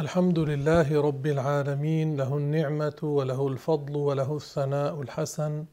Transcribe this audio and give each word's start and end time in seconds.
الحمد 0.00 0.38
لله 0.38 1.00
رب 1.00 1.26
العالمين 1.26 2.16
له 2.16 2.36
النعمة 2.36 3.00
وله 3.02 3.48
الفضل 3.48 3.96
وله 3.96 4.36
الثناء 4.36 5.02
الحسن 5.02 5.64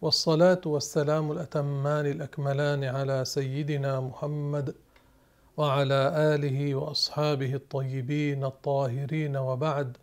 والصلاة 0.00 0.60
والسلام 0.66 1.32
الأتمان 1.32 2.06
الأكملان 2.06 2.84
على 2.84 3.24
سيدنا 3.24 4.00
محمد 4.00 4.74
وعلى 5.56 6.12
آله 6.34 6.74
وأصحابه 6.74 7.54
الطيبين 7.54 8.44
الطاهرين 8.44 9.36
وبعد. 9.36 9.96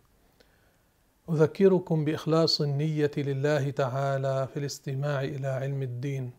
أذكركم 1.30 2.04
بإخلاص 2.04 2.60
النية 2.60 3.10
لله 3.16 3.70
تعالى 3.70 4.48
في 4.52 4.58
الاستماع 4.58 5.24
إلى 5.24 5.46
علم 5.48 5.82
الدين. 5.82 6.30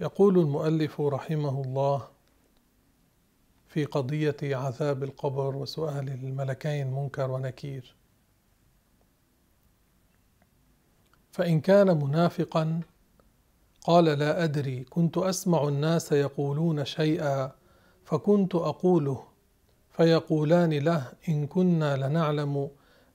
يقول 0.00 0.38
المؤلف 0.38 1.00
رحمه 1.00 1.62
الله 1.62 2.15
في 3.76 3.84
قضية 3.84 4.36
عذاب 4.42 5.02
القبر 5.02 5.56
وسؤال 5.56 6.08
الملكين 6.08 6.92
منكر 6.92 7.30
ونكير. 7.30 7.94
فإن 11.32 11.60
كان 11.60 12.04
منافقا 12.04 12.80
قال 13.80 14.04
لا 14.04 14.44
أدري 14.44 14.84
كنت 14.84 15.18
أسمع 15.18 15.68
الناس 15.68 16.12
يقولون 16.12 16.84
شيئا 16.84 17.52
فكنت 18.04 18.54
أقوله 18.54 19.24
فيقولان 19.90 20.72
له 20.72 21.12
إن 21.28 21.46
كنا 21.46 21.96
لنعلم 21.96 22.70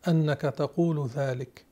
أنك 0.08 0.42
تقول 0.42 1.08
ذلك. 1.08 1.66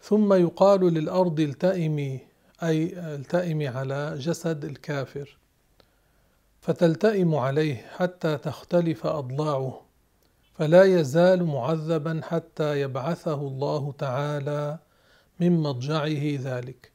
ثم 0.00 0.32
يقال 0.32 0.80
للأرض 0.80 1.40
التئمي 1.40 2.20
أي 2.62 2.98
التئمي 3.14 3.68
على 3.68 4.14
جسد 4.18 4.64
الكافر. 4.64 5.38
فتلتئم 6.66 7.34
عليه 7.34 7.86
حتى 7.96 8.38
تختلف 8.38 9.06
أضلاعه 9.06 9.80
فلا 10.54 10.82
يزال 10.82 11.44
معذبا 11.44 12.20
حتى 12.24 12.80
يبعثه 12.80 13.40
الله 13.40 13.94
تعالى 13.98 14.78
من 15.40 15.62
مضجعه 15.62 16.38
ذلك. 16.40 16.92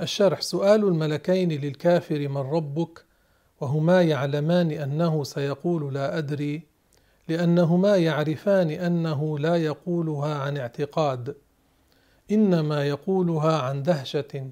الشرح 0.00 0.40
سؤال 0.40 0.84
الملكين 0.84 1.52
للكافر 1.52 2.28
من 2.28 2.36
ربك؟ 2.36 3.04
وهما 3.60 4.02
يعلمان 4.02 4.70
أنه 4.70 5.24
سيقول 5.24 5.94
لا 5.94 6.18
أدري. 6.18 6.62
لأنهما 7.28 7.96
يعرفان 7.96 8.70
أنه 8.70 9.38
لا 9.38 9.56
يقولها 9.56 10.34
عن 10.34 10.56
اعتقاد 10.56 11.36
إنما 12.30 12.84
يقولها 12.84 13.58
عن 13.58 13.82
دهشة. 13.82 14.50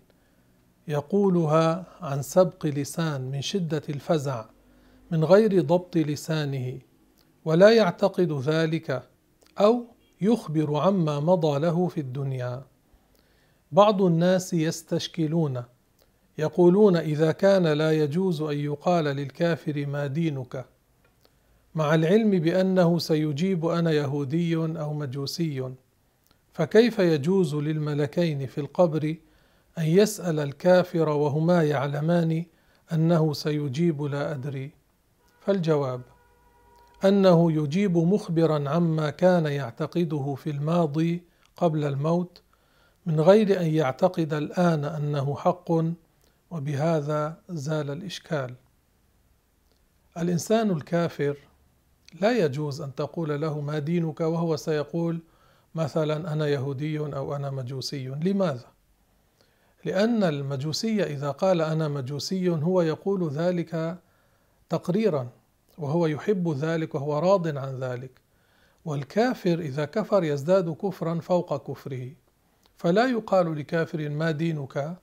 يقولها 0.89 1.87
عن 2.01 2.23
سبق 2.23 2.67
لسان 2.67 3.31
من 3.31 3.43
شدة 3.43 3.83
الفزع 3.89 4.45
من 5.11 5.25
غير 5.25 5.61
ضبط 5.63 5.97
لسانه 5.97 6.79
ولا 7.45 7.71
يعتقد 7.71 8.33
ذلك 8.33 9.09
أو 9.61 9.87
يخبر 10.21 10.77
عما 10.77 11.21
مضى 11.21 11.59
له 11.59 11.89
في 11.89 12.01
الدنيا. 12.01 12.63
بعض 13.73 14.03
الناس 14.03 14.55
يستشكلون 14.55 15.63
يقولون 16.39 16.97
إذا 16.97 17.33
كان 17.33 17.67
لا 17.67 17.93
يجوز 17.93 18.43
أن 18.43 18.59
يقال 18.59 19.05
للكافر 19.05 19.87
ما 19.87 20.07
دينك 20.07 20.65
مع 21.75 21.95
العلم 21.95 22.31
بأنه 22.31 22.99
سيجيب 22.99 23.67
أنا 23.67 23.93
يهودي 23.93 24.57
أو 24.57 24.95
مجوسي 24.95 25.73
فكيف 26.53 26.99
يجوز 26.99 27.55
للملكين 27.55 28.47
في 28.47 28.59
القبر 28.59 29.17
أن 29.79 29.85
يسأل 29.85 30.41
الكافر 30.41 31.09
وهما 31.09 31.63
يعلمان 31.63 32.45
أنه 32.93 33.33
سيجيب 33.33 34.03
لا 34.03 34.33
أدري. 34.33 34.71
فالجواب 35.41 36.01
أنه 37.05 37.53
يجيب 37.53 37.97
مخبرا 37.97 38.69
عما 38.71 39.11
كان 39.11 39.47
يعتقده 39.47 40.35
في 40.35 40.51
الماضي 40.51 41.23
قبل 41.57 41.85
الموت 41.85 42.43
من 43.07 43.21
غير 43.21 43.61
أن 43.61 43.67
يعتقد 43.67 44.35
الآن 44.35 44.85
أنه 44.85 45.37
حق 45.37 45.71
وبهذا 46.51 47.37
زال 47.49 47.91
الإشكال. 47.91 48.55
الإنسان 50.19 50.71
الكافر 50.71 51.37
لا 52.21 52.45
يجوز 52.45 52.81
أن 52.81 52.95
تقول 52.95 53.41
له 53.41 53.61
ما 53.61 53.79
دينك؟ 53.79 54.21
وهو 54.21 54.57
سيقول 54.57 55.21
مثلا 55.75 56.33
أنا 56.33 56.47
يهودي 56.47 56.99
أو 56.99 57.37
أنا 57.37 57.51
مجوسي. 57.51 58.09
لماذا؟ 58.09 58.74
لأن 59.85 60.25
المجوسي 60.25 61.03
إذا 61.03 61.31
قال 61.31 61.61
أنا 61.61 61.89
مجوسي 61.89 62.49
هو 62.49 62.83
يقول 62.83 63.31
ذلك 63.31 63.99
تقريرا 64.69 65.29
وهو 65.79 66.07
يحب 66.07 66.49
ذلك 66.59 66.95
وهو 66.95 67.19
راض 67.19 67.59
عن 67.59 67.81
ذلك. 67.81 68.11
والكافر 68.85 69.59
إذا 69.59 69.85
كفر 69.85 70.25
يزداد 70.25 70.71
كفرا 70.71 71.21
فوق 71.21 71.71
كفره. 71.71 72.11
فلا 72.77 73.07
يقال 73.07 73.59
لكافر 73.59 74.09
ما 74.09 74.31
دينك 74.31 74.97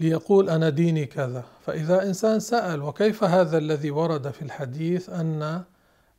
ليقول 0.00 0.50
أنا 0.50 0.68
ديني 0.68 1.06
كذا. 1.06 1.44
فإذا 1.66 2.02
إنسان 2.02 2.40
سأل 2.40 2.82
وكيف 2.82 3.24
هذا 3.24 3.58
الذي 3.58 3.90
ورد 3.90 4.30
في 4.30 4.42
الحديث 4.42 5.10
أن 5.10 5.64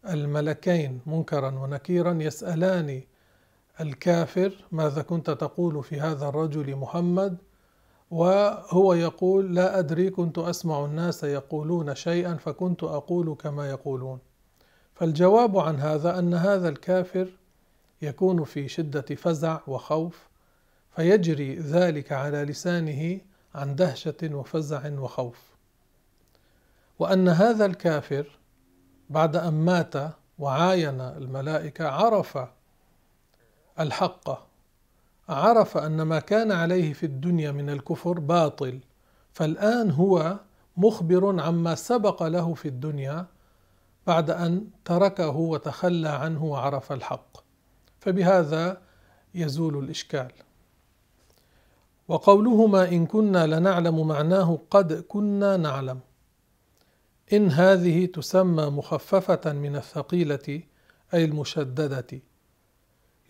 الملكين 0.10 1.02
منكرا 1.06 1.52
ونكيرا 1.60 2.14
يسألان 2.14 3.02
الكافر 3.82 4.54
ماذا 4.72 5.02
كنت 5.02 5.30
تقول 5.30 5.84
في 5.84 6.00
هذا 6.02 6.30
الرجل 6.30 6.76
محمد؟ 6.76 7.38
وهو 8.12 8.94
يقول 8.94 9.56
لا 9.56 9.80
أدري 9.80 10.10
كنت 10.10 10.38
أسمع 10.38 10.86
الناس 10.86 11.24
يقولون 11.24 11.96
شيئا 11.96 12.36
فكنت 12.36 12.84
أقول 12.84 13.36
كما 13.36 13.70
يقولون. 13.70 14.20
فالجواب 14.96 15.58
عن 15.58 15.76
هذا 15.76 16.20
أن 16.20 16.34
هذا 16.34 16.70
الكافر 16.70 17.28
يكون 18.02 18.44
في 18.44 18.68
شدة 18.68 19.16
فزع 19.16 19.60
وخوف 19.68 20.28
فيجري 20.96 21.56
ذلك 21.56 22.12
على 22.12 22.44
لسانه 22.44 23.20
عن 23.56 23.76
دهشة 23.76 24.30
وفزع 24.36 25.00
وخوف. 25.00 25.56
وأن 27.00 27.28
هذا 27.28 27.66
الكافر 27.66 28.40
بعد 29.10 29.36
أن 29.36 29.54
مات 29.54 29.94
وعاين 30.40 31.02
الملائكة 31.02 31.88
عرف 31.88 32.38
الحق. 33.80 34.46
عرف 35.30 35.78
أن 35.78 36.02
ما 36.02 36.20
كان 36.20 36.52
عليه 36.52 36.94
في 36.94 37.06
الدنيا 37.06 37.52
من 37.52 37.70
الكفر 37.70 38.20
باطل 38.20 38.80
فالآن 39.34 39.92
هو 39.92 40.40
مخبر 40.78 41.42
عما 41.42 41.76
سبق 41.76 42.24
له 42.24 42.54
في 42.54 42.68
الدنيا 42.68 43.26
بعد 44.08 44.30
أن 44.30 44.68
تركه 44.86 45.36
وتخلى 45.36 46.10
عنه 46.10 46.46
وعرف 46.46 46.92
الحق. 46.92 47.38
فبهذا 48.00 48.82
يزول 49.36 49.84
الإشكال. 49.84 50.32
وقولهما 52.08 52.90
إن 52.90 53.06
كنا 53.06 53.48
لنعلم 53.48 54.08
معناه 54.08 54.60
قد 54.72 54.94
كنا 54.94 55.58
نعلم. 55.58 56.00
إن 57.34 57.52
هذه 57.52 58.06
تسمى 58.06 58.66
مخففة 58.66 59.54
من 59.54 59.76
الثقيلة 59.76 60.62
أي 61.14 61.26
المشددة. 61.26 62.20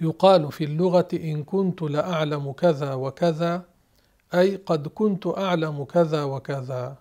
يقال 0.02 0.52
في 0.52 0.64
اللغة 0.64 1.08
إن 1.14 1.44
كنت 1.44 1.82
لاعلم 1.82 2.52
كذا 2.52 2.94
وكذا 2.94 3.64
أي 4.34 4.56
قد 4.56 4.88
كنت 4.88 5.28
أعلم 5.28 5.84
كذا 5.84 6.24
وكذا. 6.24 6.98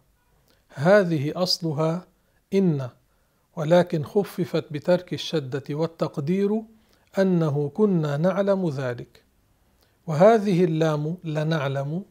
هذه 0.69 1.33
أصلها 1.43 2.07
إن 2.55 2.89
ولكن 3.57 4.05
خففت 4.05 4.73
بترك 4.73 5.13
الشدة 5.13 5.63
والتقدير 5.71 6.63
أنه 7.19 7.69
كنا 7.75 8.17
نعلم 8.17 8.69
ذلك. 8.69 9.25
وهذه 10.07 10.65
اللام 10.65 11.17
لنعلم 11.25 12.05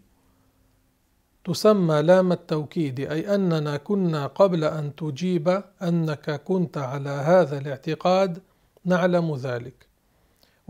تسمى 1.44 2.02
لام 2.02 2.32
التوكيد 2.32 3.00
أي 3.00 3.36
أننا 3.36 3.78
كنا 3.78 4.28
قبل 4.28 4.64
أن 4.64 4.96
تجيب 4.96 5.64
أنك 5.82 6.44
كنت 6.44 6.78
على 6.78 7.10
هذا 7.10 7.58
الاعتقاد 7.58 8.42
نعلم 8.86 9.36
ذلك. 9.36 9.93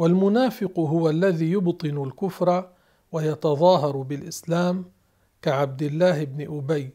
والمنافق 0.04 0.80
هو 0.80 1.10
الذي 1.10 1.52
يبطن 1.52 2.04
الكفر 2.04 2.70
ويتظاهر 3.12 3.98
بالإسلام 3.98 4.86
كعبد 5.42 5.82
الله 5.82 6.24
بن 6.24 6.58
أبي. 6.58 6.90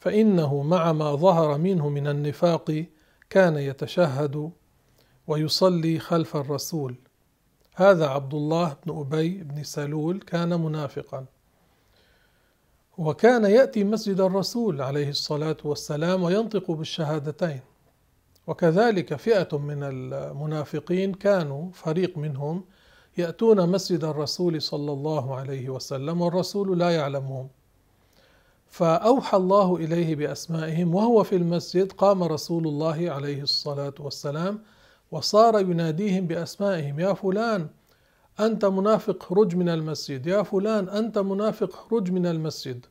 فإنه 0.00 0.62
مع 0.62 0.92
ما 0.92 1.14
ظهر 1.14 1.58
منه 1.58 1.88
من 1.88 2.06
النفاق 2.06 2.84
كان 3.30 3.56
يتشهد 3.56 4.52
ويصلي 5.26 5.98
خلف 5.98 6.36
الرسول. 6.36 6.94
هذا 7.74 8.06
عبد 8.06 8.34
الله 8.34 8.76
بن 8.86 8.98
أبي 8.98 9.42
بن 9.42 9.62
سلول 9.62 10.20
كان 10.20 10.60
منافقا. 10.60 11.24
وكان 12.98 13.44
يأتي 13.44 13.84
مسجد 13.84 14.20
الرسول 14.20 14.82
عليه 14.82 15.08
الصلاة 15.08 15.56
والسلام 15.64 16.22
وينطق 16.22 16.70
بالشهادتين. 16.70 17.60
وكذلك 18.46 19.14
فئة 19.14 19.58
من 19.58 19.82
المنافقين 19.82 21.14
كانوا 21.14 21.70
فريق 21.72 22.18
منهم 22.18 22.64
يأتون 23.18 23.68
مسجد 23.68 24.04
الرسول 24.04 24.62
صلى 24.62 24.92
الله 24.92 25.36
عليه 25.36 25.68
وسلم 25.68 26.20
والرسول 26.20 26.78
لا 26.78 26.90
يعلمهم. 26.90 27.48
فأوحى 28.66 29.36
الله 29.36 29.76
إليه 29.76 30.16
بأسمائهم 30.16 30.94
وهو 30.94 31.22
في 31.24 31.36
المسجد 31.36 31.92
قام 31.92 32.22
رسول 32.22 32.66
الله 32.66 33.10
عليه 33.10 33.42
الصلاة 33.42 33.94
والسلام 34.00 34.62
وصار 35.10 35.60
يناديهم 35.60 36.26
بأسمائهم 36.26 37.00
يا 37.00 37.12
فلان 37.12 37.68
أنت 38.40 38.64
منافق 38.64 39.22
خرج 39.22 39.56
من 39.56 39.68
المسجد 39.68 40.26
يا 40.26 40.42
فلان 40.42 40.88
أنت 40.88 41.18
منافق 41.18 41.72
خرج 41.72 42.10
من 42.10 42.26
المسجد. 42.26 42.86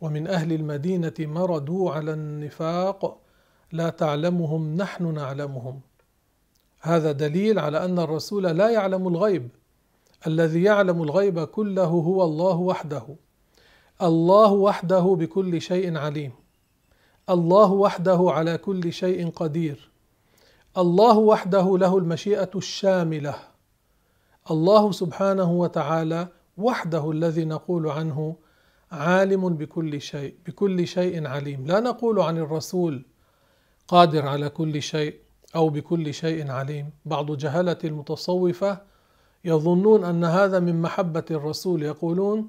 ومن 0.00 0.26
أهل 0.26 0.52
المدينة 0.52 1.14
مردوا 1.18 1.90
على 1.92 2.12
النفاق 2.12 3.23
لا 3.74 3.90
تعلمهم 3.90 4.76
نحن 4.76 5.14
نعلمهم. 5.14 5.80
هذا 6.80 7.12
دليل 7.12 7.58
على 7.58 7.84
أن 7.84 7.98
الرسول 7.98 8.42
لا 8.42 8.70
يعلم 8.70 9.08
الغيب. 9.08 9.48
الذي 10.26 10.62
يعلم 10.62 11.02
الغيب 11.02 11.44
كله 11.44 11.84
هو 11.84 12.24
الله 12.24 12.56
وحده. 12.56 13.02
الله 14.02 14.52
وحده 14.52 15.00
بكل 15.00 15.60
شيء 15.60 15.98
عليم. 15.98 16.32
الله 17.30 17.72
وحده 17.72 18.26
على 18.28 18.58
كل 18.58 18.92
شيء 18.92 19.30
قدير. 19.30 19.90
الله 20.78 21.18
وحده 21.18 21.78
له 21.78 21.98
المشيئة 21.98 22.50
الشاملة. 22.54 23.34
الله 24.50 24.92
سبحانه 24.92 25.52
وتعالى 25.52 26.28
وحده 26.58 27.10
الذي 27.10 27.44
نقول 27.44 27.88
عنه 27.88 28.36
عالم 28.92 29.48
بكل 29.48 30.00
شيء 30.00 30.34
بكل 30.46 30.86
شيء 30.86 31.26
عليم. 31.26 31.66
لا 31.66 31.80
نقول 31.80 32.20
عن 32.20 32.38
الرسول 32.38 33.04
قادر 33.88 34.26
على 34.26 34.48
كل 34.48 34.82
شيء 34.82 35.14
أو 35.56 35.68
بكل 35.68 36.14
شيء 36.14 36.50
عليم. 36.50 36.90
بعض 37.04 37.36
جهله 37.36 37.78
المتصوفة 37.84 38.80
يظنون 39.44 40.04
أن 40.04 40.24
هذا 40.24 40.60
من 40.60 40.82
محبة 40.82 41.24
الرسول 41.30 41.82
يقولون 41.82 42.48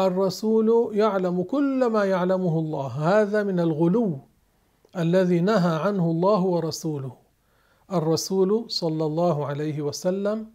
الرسول 0.00 0.90
يعلم 0.96 1.42
كل 1.42 1.86
ما 1.86 2.04
يعلمه 2.04 2.58
الله. 2.58 2.86
هذا 2.86 3.42
من 3.42 3.60
الغلو 3.60 4.18
الذي 4.96 5.40
نهى 5.40 5.76
عنه 5.76 6.10
الله 6.10 6.40
ورسوله. 6.40 7.16
الرسول 7.92 8.64
صلى 8.68 9.04
الله 9.04 9.46
عليه 9.46 9.82
وسلم 9.82 10.46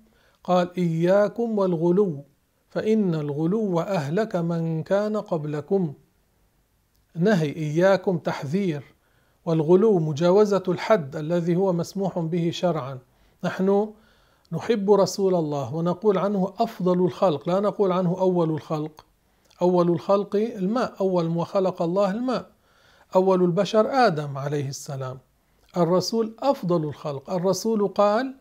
قال 0.44 0.70
إياكم 0.78 1.60
والغلو 1.60 2.24
فإن 2.70 3.16
الغلو 3.16 3.80
أهلك 3.80 4.36
من 4.36 4.84
كان 4.84 5.18
قبلكم. 5.18 5.94
نهي 7.16 7.56
إياكم 7.56 8.18
تحذير. 8.18 8.84
والغلو 9.50 10.00
مجاوزة 10.00 10.64
الحد 10.68 11.16
الذي 11.16 11.56
هو 11.56 11.74
مسموح 11.74 12.20
به 12.20 12.52
شرعا. 12.54 12.98
نحن 13.44 13.94
نحب 14.52 14.92
رسول 14.92 15.36
الله 15.36 15.76
ونقول 15.76 16.18
عنه 16.18 16.54
أفضل 16.60 17.06
الخلق 17.06 17.50
لا 17.50 17.60
نقول 17.60 17.92
عنه 17.92 18.18
أول 18.20 18.50
الخلق. 18.50 19.06
أول 19.62 19.90
الخلق 19.90 20.36
الماء 20.36 20.94
أول 21.02 21.30
ما 21.30 21.44
خلق 21.44 21.82
الله 21.82 22.12
الماء. 22.12 22.46
أول 23.16 23.44
البشر 23.44 23.92
آدم 24.08 24.38
عليه 24.38 24.70
السلام. 24.70 25.18
الرسول 25.78 26.36
أفضل 26.40 26.84
الخلق. 26.84 27.30
الرسول 27.30 27.88
قال 27.88 28.36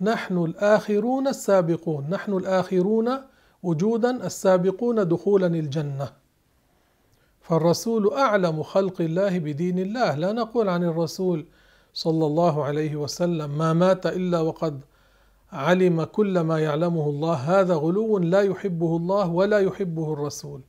نحن 0.00 0.38
الآخرون 0.38 1.28
السابقون 1.28 2.10
نحن 2.10 2.32
الآخرون 2.32 3.10
وجودا 3.62 4.26
السابقون 4.26 5.08
دخولا 5.08 5.46
الجنة. 5.46 6.12
فالرسول 7.48 8.12
أعلم 8.12 8.62
خلق 8.62 9.00
الله 9.00 9.38
بدين 9.38 9.78
الله. 9.78 10.14
لا 10.14 10.32
نقول 10.32 10.68
عن 10.68 10.84
الرسول 10.84 11.46
صلى 11.94 12.26
الله 12.26 12.64
عليه 12.64 12.96
وسلم 12.96 13.58
ما 13.58 13.72
مات 13.72 14.06
إلا 14.06 14.40
وقد 14.40 14.80
علم 15.52 16.04
كل 16.04 16.40
ما 16.40 16.58
يعلمه 16.58 17.08
الله. 17.08 17.34
هذا 17.34 17.74
غلو 17.74 18.18
لا 18.18 18.40
يحبه 18.40 18.96
الله 18.96 19.30
ولا 19.30 19.58
يحبه 19.58 20.12
الرسول. 20.12 20.60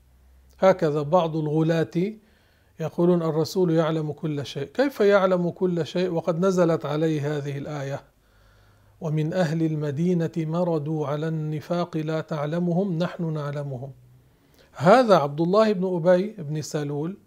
هكذا 0.59 1.01
بعض 1.01 1.35
الغلاة 1.35 2.13
يقولون 2.79 3.23
الرسول 3.23 3.73
يعلم 3.73 4.11
كل 4.11 4.45
شيء. 4.45 4.67
كيف 4.67 4.99
يعلم 4.99 5.49
كل 5.49 5.85
شيء؟ 5.85 6.09
وقد 6.11 6.45
نزلت 6.45 6.85
عليه 6.85 7.37
هذه 7.37 7.57
الآية. 7.57 8.01
ومن 9.01 9.33
أهل 9.33 9.63
المدينة 9.63 10.31
مردوا 10.37 11.07
على 11.07 11.27
النفاق 11.27 11.97
لا 11.97 12.21
تعلمهم 12.21 12.97
نحن 12.97 13.33
نعلمهم. 13.33 13.91
هذا 14.79 15.15
عبد 15.15 15.41
الله 15.41 15.73
بن 15.73 15.95
أبي 15.95 16.27
بن 16.27 16.61
سلول 16.61 17.17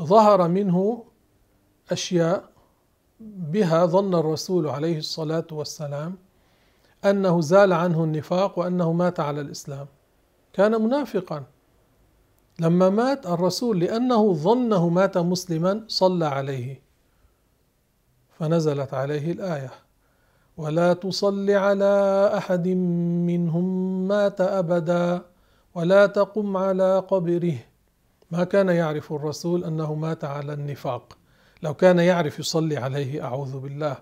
ظهر 0.00 0.48
منه 0.48 1.04
أشياء 1.90 2.50
بها 3.20 3.86
ظن 3.86 4.14
الرسول 4.14 4.68
عليه 4.68 4.98
الصلاة 4.98 5.46
والسلام 5.52 6.16
أنه 7.04 7.40
زال 7.40 7.72
عنه 7.72 8.04
النفاق 8.04 8.58
وأنه 8.58 8.92
مات 8.92 9.20
على 9.20 9.40
الإسلام. 9.40 9.86
كان 10.52 10.82
منافقا. 10.82 11.44
لما 12.60 12.90
مات 12.90 13.26
الرسول 13.26 13.80
لأنه 13.80 14.34
ظنه 14.34 14.88
مات 14.88 15.18
مسلما 15.18 15.84
صلى 15.88 16.26
عليه. 16.26 16.82
فنزلت 18.38 18.94
عليه 18.94 19.32
الآية 19.32 19.70
ولا 20.56 20.92
تصل 20.92 21.50
على 21.50 22.30
أحد 22.36 22.68
منهم 23.28 24.08
مات 24.08 24.40
ابدا 24.40 25.35
ولا 25.76 26.06
تقم 26.06 26.56
على 26.56 26.98
قبره. 26.98 27.54
ما 28.30 28.44
كان 28.44 28.68
يعرف 28.68 29.12
الرسول 29.12 29.64
أنه 29.64 29.94
مات 29.94 30.24
على 30.24 30.52
النفاق. 30.52 31.18
لو 31.62 31.74
كان 31.74 31.98
يعرف 31.98 32.38
يصلي 32.38 32.76
عليه 32.76 33.24
أعوذ 33.24 33.58
بالله. 33.60 33.96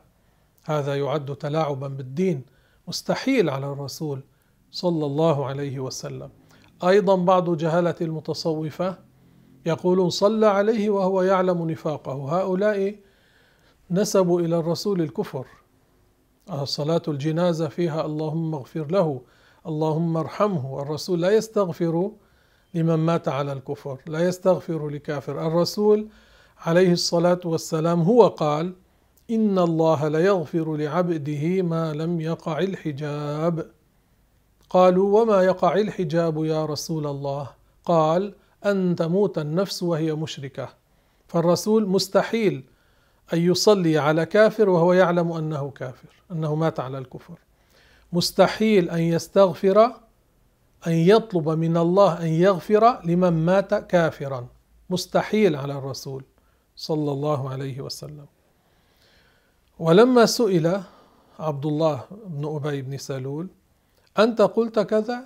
هذا 0.65 0.95
يعد 0.95 1.37
تلاعبا 1.37 1.89
بالدين. 1.89 2.43
مستحيل 2.89 3.51
على 3.51 3.67
الرسول 3.67 4.21
صلى 4.71 5.07
الله 5.07 5.47
عليه 5.47 5.81
وسلم. 5.81 6.31
أيضا 6.85 7.17
بعض 7.17 7.57
جهله 7.57 7.95
المتصوفة 8.01 8.99
يقولون 9.67 10.11
صلى 10.11 10.47
عليه 10.47 10.91
وهو 10.91 11.23
يعلم 11.23 11.71
نفاقه. 11.71 12.41
هؤلاء 12.41 12.97
نسبوا 13.91 14.41
إلى 14.41 14.59
الرسول 14.59 15.01
الكفر. 15.03 15.47
صلاة 16.65 17.03
الجنازة 17.09 17.69
فيها 17.69 18.07
اللهم 18.07 18.55
اغفر 18.55 18.87
له. 18.87 19.21
اللهم 19.67 20.17
ارحمه 20.17 20.83
الرسول 20.83 21.23
لا 21.23 21.31
يستغفر 21.31 22.11
لمن 22.75 22.95
مات 22.95 23.29
على 23.29 23.53
الكفر 23.53 23.99
لا 24.07 24.29
يستغفر 24.29 24.89
لكافر. 24.89 25.47
الرسول 25.47 26.09
عليه 26.59 26.93
الصلاة 26.93 27.41
والسلام 27.45 28.03
هو 28.03 28.27
قال 28.27 28.75
إن 29.31 29.59
الله 29.59 30.09
ليغفر 30.09 30.77
لعبده 30.77 31.63
ما 31.63 31.93
لم 31.93 32.21
يقع 32.21 32.59
الحجاب. 32.59 33.71
قالوا 34.71 35.23
وما 35.23 35.43
يقع 35.43 35.75
الحجاب 35.75 36.45
يا 36.45 36.67
رسول 36.67 37.07
الله؟ 37.07 37.51
قال 37.85 38.35
أن 38.67 38.97
تموت 38.97 39.39
النفس 39.39 39.83
وهي 39.83 40.15
مشركة. 40.15 40.69
فالرسول 41.29 41.89
مستحيل 41.89 42.65
أن 43.33 43.39
يصلي 43.39 43.99
على 43.99 44.27
كافر 44.27 44.69
وهو 44.69 44.93
يعلم 44.93 45.33
أنه 45.33 45.71
كافر 45.71 46.09
أنه 46.33 46.55
مات 46.55 46.81
على 46.81 46.99
الكفر. 46.99 47.39
مستحيل 48.15 48.91
أن 48.91 49.01
يستغفر 49.01 49.85
أن 50.87 50.93
يطلب 50.93 51.49
من 51.49 51.77
الله 51.77 52.23
أن 52.23 52.27
يغفر 52.27 53.01
لمن 53.05 53.33
مات 53.33 53.75
كافرا. 53.75 54.47
مستحيل 54.91 55.57
على 55.57 55.79
الرسول 55.79 56.25
صلى 56.77 57.13
الله 57.13 57.51
عليه 57.51 57.81
وسلم. 57.81 58.27
ولما 59.79 60.27
سئل 60.27 60.83
عبد 61.39 61.67
الله 61.67 62.05
بن 62.27 62.45
أبي 62.57 62.83
بن 62.83 62.99
سلول 62.99 63.49
أنت 64.19 64.43
قلت 64.43 64.79
كذا؟ 64.79 65.25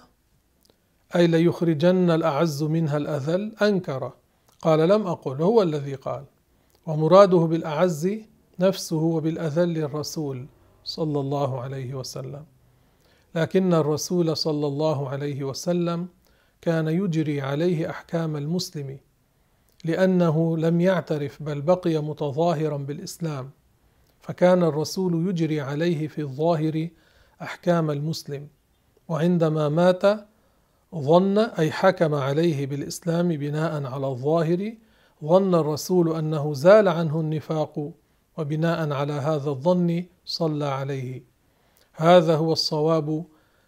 أي 1.16 1.26
ليخرجن 1.26 2.11
الأعز 2.11 2.62
منها 2.62 2.97
الأذل؟ 2.97 3.57
أنكر. 3.62 4.12
قال 4.61 4.88
لم 4.88 5.07
أقل 5.07 5.42
هو 5.42 5.62
الذي 5.62 5.95
قال. 5.95 6.25
ومراده 6.87 7.38
بالأعز 7.38 8.11
نفسه 8.59 8.97
وبالأذل 8.97 9.78
الرسول 9.78 10.47
صلى 10.85 11.21
الله 11.21 11.61
عليه 11.61 11.95
وسلم. 11.95 12.45
لكن 13.38 13.75
الرسول 13.75 14.37
صلى 14.37 14.66
الله 14.66 15.09
عليه 15.09 15.45
وسلم 15.45 16.09
كان 16.61 16.88
يجري 16.88 17.40
عليه 17.40 17.90
أحكام 17.90 18.37
المسلم 18.37 18.99
لأنه 19.85 20.57
لم 20.57 20.80
يعترف 20.80 21.42
بل 21.42 21.61
بقي 21.61 22.02
متظاهرا 22.02 22.76
بالإسلام 22.76 23.50
فكان 24.21 24.62
الرسول 24.62 25.28
يجري 25.28 25.61
عليه 25.61 26.09
في 26.09 26.21
الظاهر 26.23 26.88
أحكام 27.42 27.90
المسلم 27.90 28.49
وعندما 29.09 29.68
مات 29.68 30.02
ظن 30.95 31.38
أي 31.38 31.71
حكم 31.71 32.14
عليه 32.14 32.66
بالإسلام 32.66 33.28
بناء 33.28 33.85
على 33.85 34.07
الظاهر 34.07 34.73
ظن 35.25 35.54
الرسول 35.54 36.16
أنه 36.16 36.54
زال 36.54 36.88
عنه 36.88 37.21
النفاق 37.21 37.92
وبناء 38.38 38.92
على 38.92 39.12
هذا 39.12 39.50
الظن 39.50 40.04
صلى 40.25 40.64
عليه. 40.64 41.27
هذا 42.00 42.37
هو 42.37 42.52
الصواب 42.52 43.25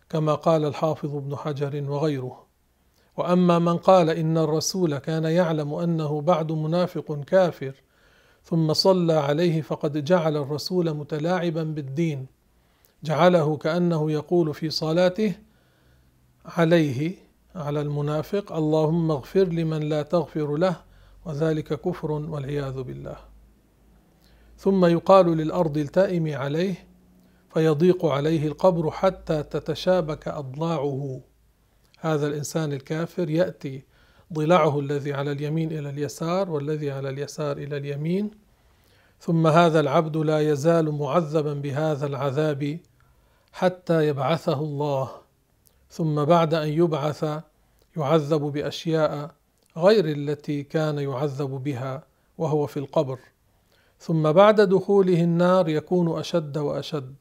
كما 0.09 0.35
قال 0.35 0.65
الحافظ 0.65 1.17
ابن 1.17 1.37
حجر 1.37 1.91
وغيره. 1.91 2.47
وأما 3.17 3.59
من 3.59 3.77
قال 3.77 4.11
إن 4.11 4.39
الرسول 4.39 4.99
كان 4.99 5.25
يعلم 5.25 5.75
أنه 5.75 6.21
بعد 6.21 6.53
منافق 6.53 7.21
كافر 7.27 7.75
ثم 8.45 8.73
صلى 8.73 9.13
عليه 9.13 9.63
فقد 9.63 10.05
جعل 10.05 10.37
الرسول 10.37 10.95
متلاعبا 10.95 11.63
بالدين 11.63 12.27
جعله 13.05 13.57
كأنه 13.57 14.13
يقول 14.13 14.55
في 14.55 14.71
صلاته 14.71 15.35
عليه 16.45 17.15
على 17.55 17.81
المنافق 17.81 18.53
اللهم 18.53 19.11
اغفر 19.11 19.45
لمن 19.45 19.81
لا 19.81 20.03
تغفر 20.03 20.57
له 20.57 20.77
وذلك 21.25 21.81
كفر 21.81 22.13
والعياذ 22.13 22.83
بالله. 22.83 23.17
ثم 24.59 24.85
يقال 24.85 25.27
للأرض 25.27 25.79
التائم 25.79 26.37
عليه 26.37 26.90
فيضيق 27.55 28.05
عليه 28.07 28.47
القبر 28.47 28.91
حتى 28.91 29.43
تتشابك 29.43 30.29
أضلاعه. 30.29 31.21
هذا 31.99 32.27
الإنسان 32.27 32.73
الكافر 32.73 33.31
يأتي 33.31 33.83
ضلعه 34.33 34.81
الذي 34.81 35.13
على 35.13 35.33
اليمين 35.33 35.73
إلى 35.73 35.91
اليسار 35.91 36.51
والذي 36.51 36.91
على 36.91 37.09
اليسار 37.09 37.57
إلى 37.57 37.77
اليمين 37.77 38.31
ثم 39.21 39.47
هذا 39.47 39.81
العبد 39.81 40.17
لا 40.17 40.41
يزال 40.41 40.93
معذبا 40.93 41.55
بهذا 41.55 42.07
العذاب 42.07 42.79
حتى 43.53 44.09
يبعثه 44.09 44.61
الله. 44.61 45.11
ثم 45.91 46.25
بعد 46.25 46.55
أن 46.55 46.69
يبعث 46.69 47.25
يعذب 47.97 48.41
بأشياء 48.41 49.31
غير 49.77 50.05
التي 50.05 50.63
كان 50.63 50.99
يعذب 50.99 51.51
بها 51.51 52.03
وهو 52.39 52.67
في 52.67 52.77
القبر. 52.77 53.19
ثم 53.99 54.33
بعد 54.33 54.61
دخوله 54.61 55.23
النار 55.23 55.69
يكون 55.69 56.19
أشد 56.19 56.59
وأشد. 56.59 57.15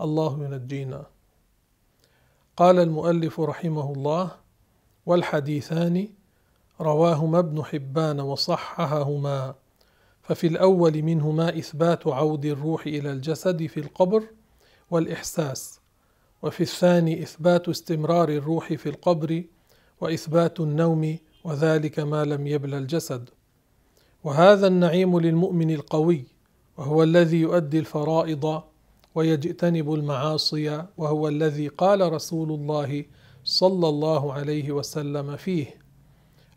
الله 0.00 0.44
ينجينا 0.44 1.06
قال 2.56 2.78
المؤلف 2.78 3.40
رحمه 3.40 3.92
الله 3.92 4.30
والحديثان 5.06 6.08
رواهما 6.80 7.38
ابن 7.38 7.64
حبان 7.64 8.20
وصححهما 8.20 9.54
ففي 10.22 10.46
الأول 10.46 11.02
منهما 11.02 11.58
إثبات 11.58 12.06
عود 12.06 12.44
الروح 12.44 12.86
إلى 12.86 13.12
الجسد 13.12 13.66
في 13.66 13.80
القبر 13.80 14.24
والإحساس 14.90 15.80
وفي 16.42 16.60
الثاني 16.60 17.22
إثبات 17.22 17.68
استمرار 17.68 18.28
الروح 18.28 18.72
في 18.72 18.88
القبر 18.88 19.44
وإثبات 20.00 20.60
النوم 20.60 21.18
وذلك 21.44 21.98
ما 21.98 22.24
لم 22.24 22.46
يبلى 22.46 22.78
الجسد. 22.78 23.30
وهذا 24.24 24.66
النعيم 24.66 25.20
للمؤمن 25.20 25.70
القوي 25.70 26.24
وهو 26.76 27.02
الذي 27.02 27.40
يؤدي 27.40 27.78
الفرائض 27.78 28.62
ويجتنب 29.14 29.94
المعاصي 29.94 30.86
وهو 30.96 31.28
الذي 31.28 31.68
قال 31.68 32.12
رسول 32.12 32.50
الله 32.52 33.04
صلى 33.44 33.88
الله 33.88 34.32
عليه 34.32 34.72
وسلم 34.72 35.36
فيه 35.36 35.66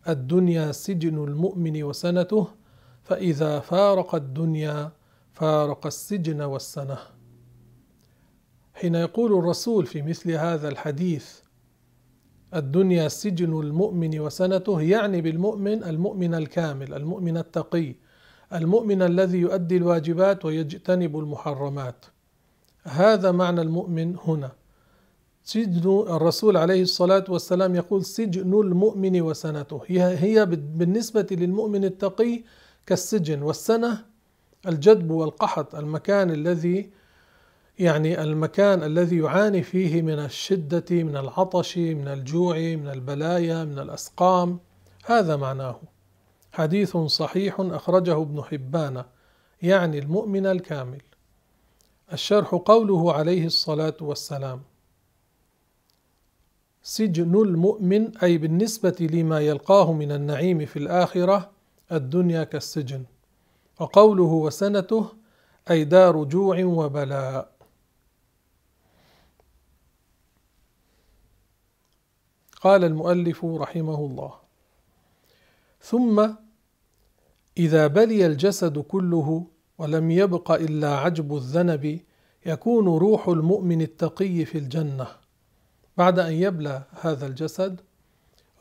الدنيا 0.10 0.72
سجن 0.72 1.24
المؤمن 1.24 1.84
وسنته 1.84 2.48
فإذا 3.04 3.60
فارق 3.60 4.16
الدنيا 4.16 4.92
فارق 5.34 5.86
السجن 5.86 6.42
والسنة. 6.42 6.98
حين 8.74 8.96
يقول 8.96 9.40
الرسول 9.40 9.86
في 9.86 10.02
مثل 10.02 10.32
هذا 10.32 10.70
الحديث 10.70 11.40
الدنيا 12.54 13.08
سجن 13.08 13.60
المؤمن 13.60 14.20
وسنته 14.20 14.82
يعني 14.82 15.22
بالمؤمن 15.22 15.84
المؤمن 15.84 16.34
الكامل 16.34 16.94
المؤمن 16.94 17.38
التقي 17.38 17.96
المؤمن 18.54 19.02
الذي 19.02 19.38
يؤدي 19.38 19.78
الواجبات 19.78 20.46
ويجتنب 20.46 21.20
المحرمات 21.20 22.06
هذا 22.88 23.32
معنى 23.32 23.62
المؤمن 23.62 24.16
هنا. 24.28 24.52
سجن 25.44 26.06
الرسول 26.10 26.58
عليه 26.58 26.82
الصلاة 26.82 27.26
والسلام 27.30 27.76
يقول 27.76 28.06
سجن 28.06 28.54
المؤمن 28.54 29.22
وسنته. 29.22 29.82
هي 29.90 30.46
بالنسبة 30.46 31.28
للمؤمن 31.32 31.86
التقي 31.86 32.44
كالسجن 32.86 33.42
والسنة 33.42 34.06
الجدب 34.68 35.12
والقحط 35.12 35.76
المكان 35.76 36.32
الذي 36.32 36.90
يعني 37.80 38.24
المكان 38.24 38.84
الذي 38.84 39.18
يعاني 39.18 39.64
فيه 39.64 40.02
من 40.02 40.20
الشدة 40.20 40.86
من 40.92 41.18
العطش 41.18 41.78
من 41.78 42.08
الجوع 42.08 42.58
من 42.58 42.90
البلايا 42.90 43.64
من 43.64 43.80
الأسقام. 43.80 44.60
هذا 45.06 45.36
معناه. 45.36 45.80
حديث 46.52 46.98
صحيح 46.98 47.56
أخرجه 47.60 48.22
ابن 48.22 48.44
حبان 48.44 49.04
يعني 49.62 50.00
المؤمن 50.00 50.46
الكامل. 50.46 51.02
الشرح 52.14 52.56
قوله 52.56 53.14
عليه 53.14 53.46
الصلاة 53.46 53.98
والسلام. 54.02 54.62
سجن 56.84 57.36
المؤمن 57.36 58.18
أي 58.18 58.38
بالنسبة 58.38 59.08
لما 59.12 59.40
يلقاه 59.40 59.94
من 59.94 60.12
النعيم 60.12 60.66
في 60.66 60.80
الآخرة 60.80 61.52
الدنيا 61.92 62.44
كالسجن. 62.44 63.06
وقوله 63.80 64.24
وسنته 64.24 65.10
أي 65.70 65.84
دار 65.84 66.24
جوع 66.24 66.64
وبلاء. 66.64 67.52
قال 72.62 72.84
المؤلف 72.84 73.46
رحمه 73.46 73.96
الله. 73.96 74.34
ثم 75.82 76.30
إذا 77.58 77.88
بلي 77.88 78.26
الجسد 78.26 78.80
كله 78.80 79.48
ولم 79.78 80.12
يبق 80.12 80.52
إلا 80.52 80.96
عجب 80.96 81.36
الذنب 81.36 82.00
يكون 82.46 82.88
روح 82.88 83.28
المؤمن 83.28 83.82
التقي 83.82 84.46
في 84.46 84.58
الجنة. 84.58 85.08
بعد 85.98 86.20
أن 86.20 86.34
يبلى 86.34 86.84
هذا 87.02 87.28
الجسد 87.28 87.82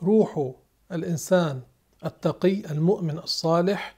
روح 0.03 0.51
الإنسان 0.91 1.61
التقي 2.05 2.71
المؤمن 2.71 3.17
الصالح 3.17 3.95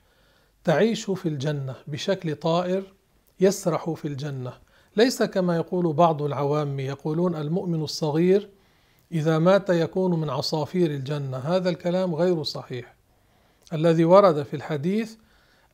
تعيش 0.64 1.12
في 1.12 1.30
الجنة 1.30 1.76
بشكل 1.88 2.36
طائر 2.36 2.94
يسرح 3.40 3.90
في 3.90 4.08
الجنة. 4.08 4.54
ليس 4.96 5.24
كما 5.24 5.56
يقول 5.56 5.94
بعض 5.94 6.22
العوام 6.22 6.80
يقولون 6.80 7.36
المؤمن 7.36 7.82
الصغير 7.82 8.50
إذا 9.12 9.40
مات 9.40 9.70
يكون 9.70 10.20
من 10.20 10.30
عصافير 10.30 10.92
الجنة. 10.92 11.38
هذا 11.38 11.70
الكلام 11.70 12.16
غير 12.16 12.44
صحيح. 12.44 12.96
الذي 13.74 14.06
ورد 14.06 14.44
في 14.44 14.56
الحديث 14.56 15.16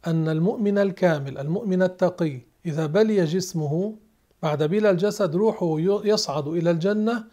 أن 0.08 0.30
المؤمن 0.30 0.78
الكامل 0.78 1.38
المؤمن 1.38 1.84
التقي 1.84 2.40
إذا 2.66 2.86
بلي 2.86 3.26
جسمه 3.26 3.96
بعد 4.44 4.64
بلا 4.64 4.90
الجسد 4.90 5.36
روحه 5.36 5.76
يصعد 6.06 6.48
إلى 6.48 6.72
الجنة 6.72 7.24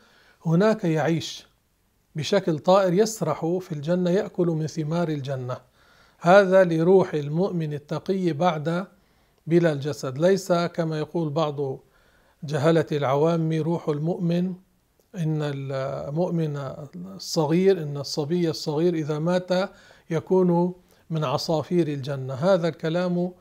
هناك 0.46 0.84
يعيش 0.84 1.46
بشكل 2.16 2.58
طائر 2.58 2.92
يسرح 2.92 3.58
في 3.60 3.72
الجنة 3.72 4.10
يأكل 4.10 4.46
من 4.46 4.66
ثمار 4.66 5.08
الجنة. 5.08 5.56
هذا 6.20 6.64
لروح 6.64 7.14
المؤمن 7.14 7.72
التقي 7.74 8.32
بعد 8.32 8.86
بلا 9.46 9.72
الجسد. 9.72 10.18
ليس 10.18 10.52
كما 10.52 10.98
يقول 10.98 11.30
بعض 11.30 11.78
جهلة 12.44 12.86
العوام 12.92 13.52
روح 13.52 13.88
المؤمن 13.88 14.54
إن 15.14 15.42
المؤمن 15.42 16.56
الصغير 17.16 17.82
إن 17.82 17.96
الصبي 17.96 18.50
الصغير 18.50 18.94
إذا 18.94 19.18
مات 19.18 19.70
يكون 20.10 20.74
من 21.12 21.24
عصافير 21.24 21.88
الجنة. 21.88 22.34
هذا 22.34 22.68
الكلام 22.68 23.32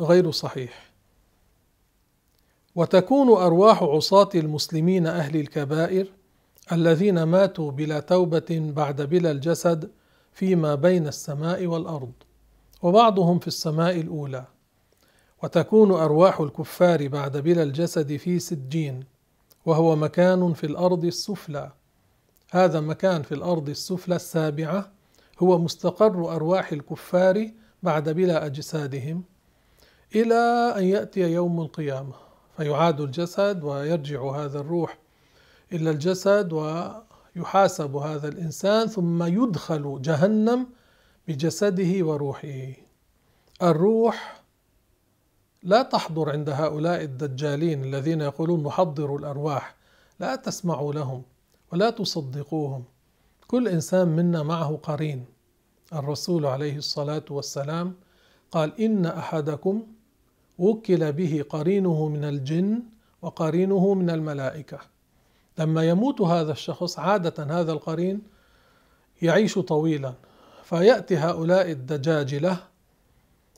غير 0.00 0.30
صحيح. 0.30 0.90
وتكون 2.74 3.28
أرواح 3.28 3.82
عصاة 3.82 4.28
المسلمين 4.34 5.06
أهل 5.06 5.36
الكبائر 5.36 6.06
الذين 6.72 7.22
ماتوا 7.22 7.70
بلا 7.70 8.00
توبة 8.00 8.72
بعد 8.76 9.02
بلا 9.02 9.30
الجسد 9.30 9.90
فيما 10.32 10.74
بين 10.74 11.06
السماء 11.06 11.66
والأرض 11.66 12.12
وبعضهم 12.82 13.38
في 13.38 13.46
السماء 13.46 14.00
الأولى. 14.00 14.44
وتكون 15.42 15.90
أرواح 15.90 16.40
الكفار 16.40 17.08
بعد 17.08 17.36
بلا 17.36 17.62
الجسد 17.62 18.16
في 18.16 18.38
سجين 18.38 19.04
وهو 19.66 19.96
مكان 19.96 20.52
في 20.52 20.66
الأرض 20.66 21.04
السفلى. 21.04 21.72
هذا 22.50 22.80
مكان 22.80 23.22
في 23.22 23.32
الأرض 23.32 23.68
السفلى 23.68 24.16
السابعة 24.16 24.95
هو 25.38 25.58
مستقر 25.58 26.34
أرواح 26.36 26.72
الكفار 26.72 27.50
بعد 27.82 28.08
بلا 28.08 28.46
أجسادهم 28.46 29.24
إلى 30.14 30.74
أن 30.78 30.84
يأتي 30.84 31.20
يوم 31.20 31.60
القيامة. 31.60 32.14
فيعاد 32.56 33.00
الجسد 33.00 33.64
ويرجع 33.64 34.30
هذا 34.30 34.60
الروح 34.60 34.98
إلى 35.72 35.90
الجسد 35.90 36.52
ويحاسب 36.52 37.96
هذا 37.96 38.28
الإنسان 38.28 38.86
ثم 38.86 39.22
يدخل 39.22 39.98
جهنم 40.02 40.66
بجسده 41.28 42.06
وروحه. 42.06 42.72
الروح 43.62 44.42
لا 45.62 45.82
تحضر 45.82 46.30
عند 46.30 46.50
هؤلاء 46.50 47.02
الدجالين 47.02 47.84
الذين 47.84 48.20
يقولون 48.20 48.62
نحضر 48.62 49.16
الأرواح 49.16 49.74
لا 50.20 50.36
تسمعوا 50.36 50.92
لهم 50.92 51.22
ولا 51.72 51.90
تصدقوهم. 51.90 52.84
كل 53.48 53.68
إنسان 53.68 54.08
منا 54.08 54.42
معه 54.42 54.80
قرين. 54.82 55.24
الرسول 55.92 56.46
عليه 56.46 56.76
الصلاة 56.76 57.24
والسلام 57.30 57.94
قال 58.50 58.80
إن 58.80 59.06
أحدكم 59.06 59.82
وكل 60.58 61.12
به 61.12 61.44
قرينه 61.50 62.08
من 62.08 62.24
الجن 62.24 62.82
وقرينه 63.22 63.94
من 63.94 64.10
الملائكة. 64.10 64.78
لما 65.58 65.88
يموت 65.88 66.20
هذا 66.20 66.52
الشخص 66.52 66.98
عادة 66.98 67.44
هذا 67.60 67.72
القرين 67.72 68.22
يعيش 69.22 69.58
طويلا. 69.58 70.14
فيأتي 70.64 71.16
هؤلاء 71.16 71.70
الدجاجله 71.70 72.58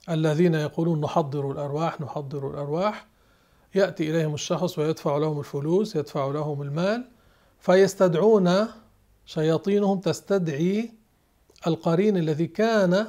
الذين 0.08 0.54
يقولون 0.54 1.00
نحضر 1.00 1.50
الأرواح 1.50 2.00
نحضر 2.00 2.50
الأرواح. 2.50 3.06
يأتي 3.74 4.10
إليهم 4.10 4.34
الشخص 4.34 4.78
ويدفع 4.78 5.16
لهم 5.16 5.38
الفلوس 5.38 5.96
يدفع 5.96 6.26
لهم 6.26 6.62
المال 6.62 7.04
فيستدعون 7.60 8.68
شياطينهم 9.28 10.00
تستدعي 10.00 10.90
القرين 11.66 12.16
الذي 12.16 12.46
كان 12.46 13.06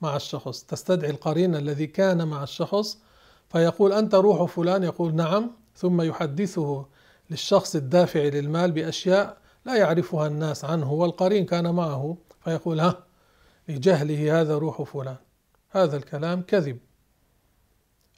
مع 0.00 0.16
الشخص. 0.16 0.62
تستدعي 0.64 1.10
القرين 1.10 1.54
الذي 1.54 1.86
كان 1.86 2.28
مع 2.28 2.42
الشخص. 2.42 2.98
فيقول 3.48 3.92
أنت 3.92 4.14
روح 4.14 4.44
فلان؟ 4.44 4.82
يقول 4.82 5.14
نعم. 5.14 5.50
ثم 5.76 6.02
يحدثه 6.02 6.86
للشخص 7.30 7.76
الدافع 7.76 8.20
للمال 8.20 8.72
بأشياء 8.72 9.36
لا 9.64 9.76
يعرفها 9.76 10.26
الناس 10.26 10.64
عنه 10.64 10.92
والقرين 10.92 11.46
كان 11.46 11.74
معه. 11.74 12.16
فيقول 12.44 12.80
ها 12.80 13.04
لجهله 13.68 14.40
هذا 14.40 14.58
روح 14.58 14.82
فلان. 14.82 15.16
هذا 15.70 15.96
الكلام 15.96 16.42
كذب. 16.42 16.78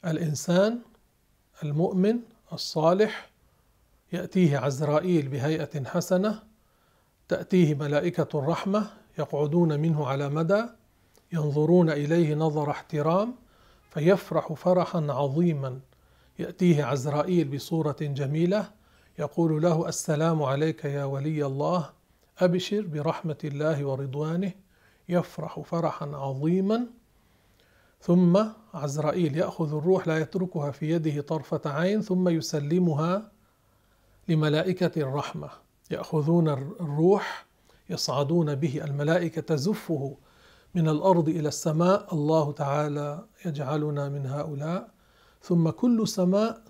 الإنسان 0.05 0.79
المؤمن 1.63 2.19
الصالح 2.53 3.29
يأتيه 4.13 4.57
عزرائيل 4.57 5.27
بهيئة 5.27 5.83
حسنة 5.85 6.52
تأتيه 7.33 7.75
ملائكة 7.75 8.39
الرحمة 8.39 8.87
يقعدون 9.19 9.79
منه 9.79 10.07
على 10.07 10.29
مدى 10.29 10.63
ينظرون 11.31 11.89
إليه 11.89 12.35
نظر 12.35 12.71
احترام 12.71 13.35
فيفرح 13.89 14.53
فرحا 14.53 15.07
عظيما. 15.09 15.79
يأتيه 16.39 16.83
عزرائيل 16.83 17.47
بصورة 17.47 17.95
جميلة 18.01 18.71
يقول 19.19 19.61
له 19.61 19.87
السلام 19.89 20.43
عليك 20.43 20.85
يا 20.85 21.03
ولي 21.03 21.45
الله 21.45 21.89
أبشر 22.39 22.81
برحمة 22.81 23.37
الله 23.43 23.85
ورضوانه. 23.85 24.51
يفرح 25.09 25.59
فرحا 25.59 26.05
عظيما. 26.13 26.87
ثم 28.01 28.43
عزرائيل 28.73 29.37
يأخذ 29.37 29.75
الروح 29.75 30.07
لا 30.07 30.17
يتركها 30.17 30.71
في 30.71 30.89
يده 30.89 31.21
طرفة 31.21 31.61
عين 31.65 32.01
ثم 32.01 32.29
يسلمها 32.29 33.31
لملائكة 34.27 35.01
الرحمة. 35.01 35.62
يأخذون 35.93 36.49
الروح 36.49 37.45
يصعدون 37.89 38.55
به 38.55 38.83
الملائكة 38.83 39.41
تزفه 39.41 40.17
من 40.75 40.89
الأرض 40.89 41.29
إلى 41.29 41.47
السماء 41.47 42.13
الله 42.13 42.51
تعالى 42.51 43.25
يجعلنا 43.45 44.09
من 44.09 44.25
هؤلاء. 44.25 44.89
ثم 45.41 45.69
كل 45.69 46.07
سماء 46.07 46.61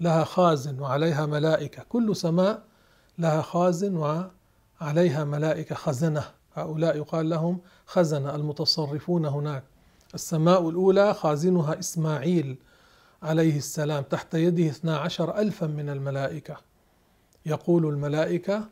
لها 0.00 0.24
خازن 0.24 0.80
وعليها 0.80 1.26
ملائكة. 1.26 1.82
كل 1.88 2.16
سماء 2.16 2.62
لها 3.18 3.42
خازن 3.42 3.96
وعليها 3.96 5.24
ملائكة 5.24 5.74
خزنة. 5.74 6.24
هؤلاء 6.54 6.96
يقال 6.96 7.28
لهم 7.28 7.60
خزنة 7.86 8.34
المتصرفون 8.34 9.26
هناك. 9.26 9.64
السماء 10.14 10.68
الأولى 10.68 11.14
خازنها 11.14 11.78
إسماعيل 11.78 12.56
عليه 13.22 13.56
السلام 13.56 14.02
تحت 14.02 14.34
يده 14.34 14.66
اثنا 14.70 14.98
عشر 14.98 15.38
ألفا 15.38 15.66
من 15.66 15.88
الملائكة. 15.88 16.69
يقول 17.46 17.86
الملائكة 17.86 18.68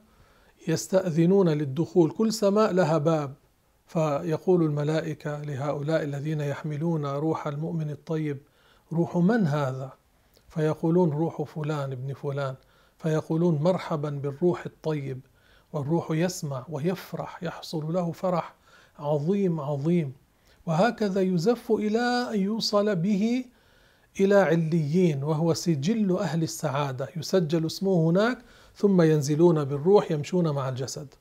يستأذنون 0.69 1.49
للدخول 1.49 2.11
كل 2.11 2.33
سماء 2.33 2.73
لها 2.73 2.99
باب. 2.99 3.35
فيقول 3.87 4.63
الملائكة 4.63 5.43
لهؤلاء 5.43 6.03
الذين 6.03 6.41
يحملون 6.41 7.07
روح 7.07 7.47
المؤمن 7.47 7.91
الطيب 7.91 8.39
روح 8.93 9.17
من 9.17 9.47
هذا؟ 9.47 9.93
فيقولون 10.49 11.11
روح 11.11 11.43
فلان 11.43 11.93
ابن 11.93 12.15
فلان. 12.15 12.55
فيقولون 12.99 13.55
مرحبا 13.63 14.11
بالروح 14.11 14.67
الطيب 14.67 15.21
والروح 15.73 16.11
يسمع 16.11 16.67
ويفرح 16.69 17.43
يحصل 17.43 17.93
له 17.93 18.13
فرح 18.13 18.55
عظيم 18.99 19.61
عظيم. 19.61 20.13
وهكذا 20.67 21.21
يزف 21.21 21.73
إلى 21.73 22.31
أن 22.35 22.41
يوصل 22.41 22.97
به 22.97 23.45
إلى 24.21 24.35
عليين 24.35 25.25
وهو 25.25 25.55
سجل 25.55 26.17
أهل 26.17 26.43
السعادة. 26.43 27.09
يسجل 27.17 27.67
اسمه 27.67 28.11
هناك 28.11 28.39
ثم 28.79 29.03
ينزلون 29.03 29.65
بالروح 29.65 30.11
يمشون 30.11 30.51
مع 30.51 30.69
الجسد. 30.69 31.15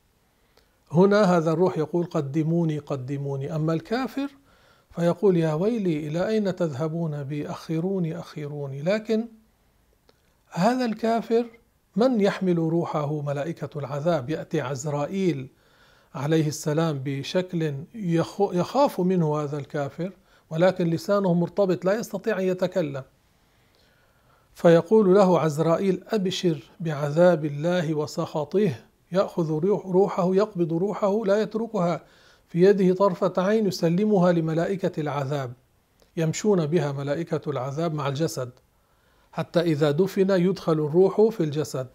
هنا 0.91 1.37
هذا 1.37 1.51
الروح 1.51 1.77
يقول 1.77 2.05
قدموني 2.05 2.79
قدموني. 2.79 3.55
أما 3.55 3.73
الكافر 3.73 4.27
فيقول 4.91 5.37
يا 5.37 5.53
ويلي 5.53 6.07
إلى 6.07 6.27
أين 6.27 6.55
تذهبون 6.55 7.23
بي؟ 7.23 7.49
أخروني 7.49 8.19
أخروني. 8.19 8.81
لكن 8.81 9.27
هذا 10.49 10.85
الكافر 10.85 11.45
من 11.95 12.21
يحمل 12.21 12.57
روحه؟ 12.57 13.21
ملائكة 13.21 13.79
العذاب. 13.79 14.29
يأتي 14.29 14.61
عزرائيل 14.61 15.47
عليه 16.15 16.47
السلام 16.47 17.01
بشكل 17.05 17.73
يخاف 18.53 19.01
منه 19.01 19.37
هذا 19.43 19.57
الكافر 19.57 20.11
ولكن 20.49 20.87
لسانه 20.87 21.33
مرتبط 21.33 21.85
لا 21.85 21.99
يستطيع 21.99 22.39
أن 22.39 22.43
يتكلم. 22.43 23.03
فيقول 24.57 25.15
له 25.15 25.39
عزرائيل 25.39 26.03
أبشر 26.07 26.63
بعذاب 26.79 27.45
الله 27.45 27.93
وسخطه. 27.93 28.75
يأخذ 29.11 29.51
روحه 29.85 30.35
يقبض 30.35 30.73
روحه 30.73 31.25
لا 31.25 31.41
يتركها 31.41 32.01
في 32.47 32.61
يده 32.61 32.95
طرفة 32.95 33.33
عين 33.37 33.67
يسلمها 33.67 34.31
لملائكة 34.31 35.01
العذاب. 35.01 35.53
يمشون 36.17 36.65
بها 36.65 36.91
ملائكة 36.91 37.49
العذاب 37.51 37.93
مع 37.93 38.07
الجسد. 38.07 38.49
حتى 39.31 39.61
إذا 39.61 39.91
دفن 39.91 40.29
يدخل 40.29 40.73
الروح 40.73 41.21
في 41.21 41.43
الجسد. 41.43 41.87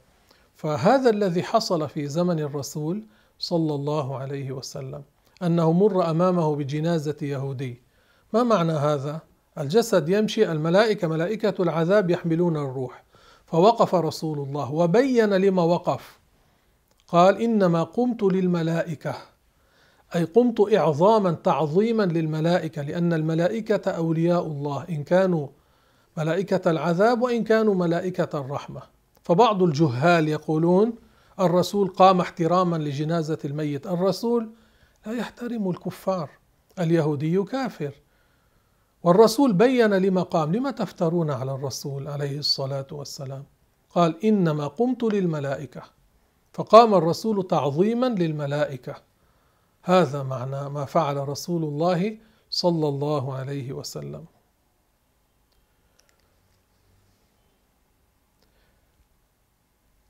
فهذا 0.54 1.10
الذي 1.10 1.42
حصل 1.42 1.88
في 1.88 2.08
زمن 2.08 2.40
الرسول 2.40 3.02
صلى 3.38 3.74
الله 3.74 4.18
عليه 4.18 4.52
وسلم 4.52 5.02
أنه 5.42 5.72
مر 5.72 6.10
أمامه 6.10 6.56
بجنازة 6.56 7.16
يهودي. 7.22 7.82
ما 8.32 8.42
معنى 8.42 8.72
هذا؟ 8.72 9.20
الجسد 9.58 10.08
يمشي 10.08 10.52
الملائكة 10.52 11.08
ملائكة 11.08 11.62
العذاب 11.62 12.10
يحملون 12.10 12.56
الروح. 12.56 13.04
فوقف 13.46 13.94
رسول 13.94 14.38
الله 14.38 14.72
وبين 14.72 15.34
لما 15.34 15.62
وقف. 15.62 16.18
قال 17.08 17.42
إنما 17.42 17.82
قمت 17.82 18.22
للملائكة. 18.22 19.14
أي 20.14 20.24
قمت 20.24 20.74
إعظاما 20.74 21.32
تعظيما 21.32 22.02
للملائكة 22.02 22.82
لأن 22.82 23.12
الملائكة 23.12 23.90
أولياء 23.90 24.46
الله 24.46 24.86
إن 24.88 25.04
كانوا 25.04 25.48
ملائكة 26.16 26.70
العذاب 26.70 27.22
وإن 27.22 27.44
كانوا 27.44 27.74
ملائكة 27.74 28.38
الرحمة. 28.40 28.82
فبعض 29.22 29.62
الجهال 29.62 30.28
يقولون 30.28 30.92
الرسول 31.40 31.88
قام 31.88 32.20
احتراما 32.20 32.76
لجنازة 32.76 33.38
الميت. 33.44 33.86
الرسول 33.86 34.50
لا 35.06 35.12
يحترم 35.12 35.70
الكفار. 35.70 36.30
اليهودي 36.78 37.42
كافر. 37.42 38.01
والرسول 39.02 39.52
بين 39.52 39.94
لما 39.94 40.22
قام 40.22 40.52
لما 40.52 40.70
تفترون 40.70 41.30
على 41.30 41.52
الرسول 41.52 42.08
عليه 42.08 42.38
الصلاة 42.38 42.86
والسلام؟ 42.90 43.44
قال 43.90 44.24
إنما 44.24 44.66
قمت 44.66 45.02
للملائكة. 45.02 45.82
فقام 46.52 46.94
الرسول 46.94 47.46
تعظيما 47.46 48.06
للملائكة. 48.06 48.96
هذا 49.82 50.22
معنى 50.22 50.68
ما 50.68 50.84
فعل 50.84 51.28
رسول 51.28 51.64
الله 51.64 52.18
صلى 52.50 52.88
الله 52.88 53.34
عليه 53.34 53.72
وسلم. 53.72 54.24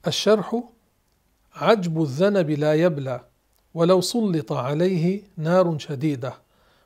الشرح 0.07 0.63
عجب 1.55 2.03
الذنب 2.03 2.51
لا 2.51 2.75
يبلى 2.75 3.25
ولو 3.75 4.01
سلط 4.01 4.53
عليه 4.53 5.23
نار 5.37 5.79
شديدة. 5.79 6.42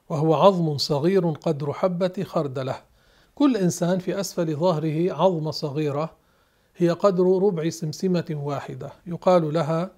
وهو 0.08 0.34
عظم 0.34 0.78
صغير 0.78 1.30
قدر 1.30 1.72
حبة 1.72 2.24
خردلة. 2.24 2.76
كل 3.34 3.56
إنسان 3.56 3.98
في 3.98 4.20
أسفل 4.20 4.56
ظهره 4.56 5.12
عظمه 5.12 5.50
صغيرة 5.50 6.10
هي 6.76 6.90
قدر 6.90 7.24
ربع 7.24 7.68
سمسمة 7.68 8.24
واحدة. 8.30 8.92
يقال 9.06 9.54
لها 9.54 9.90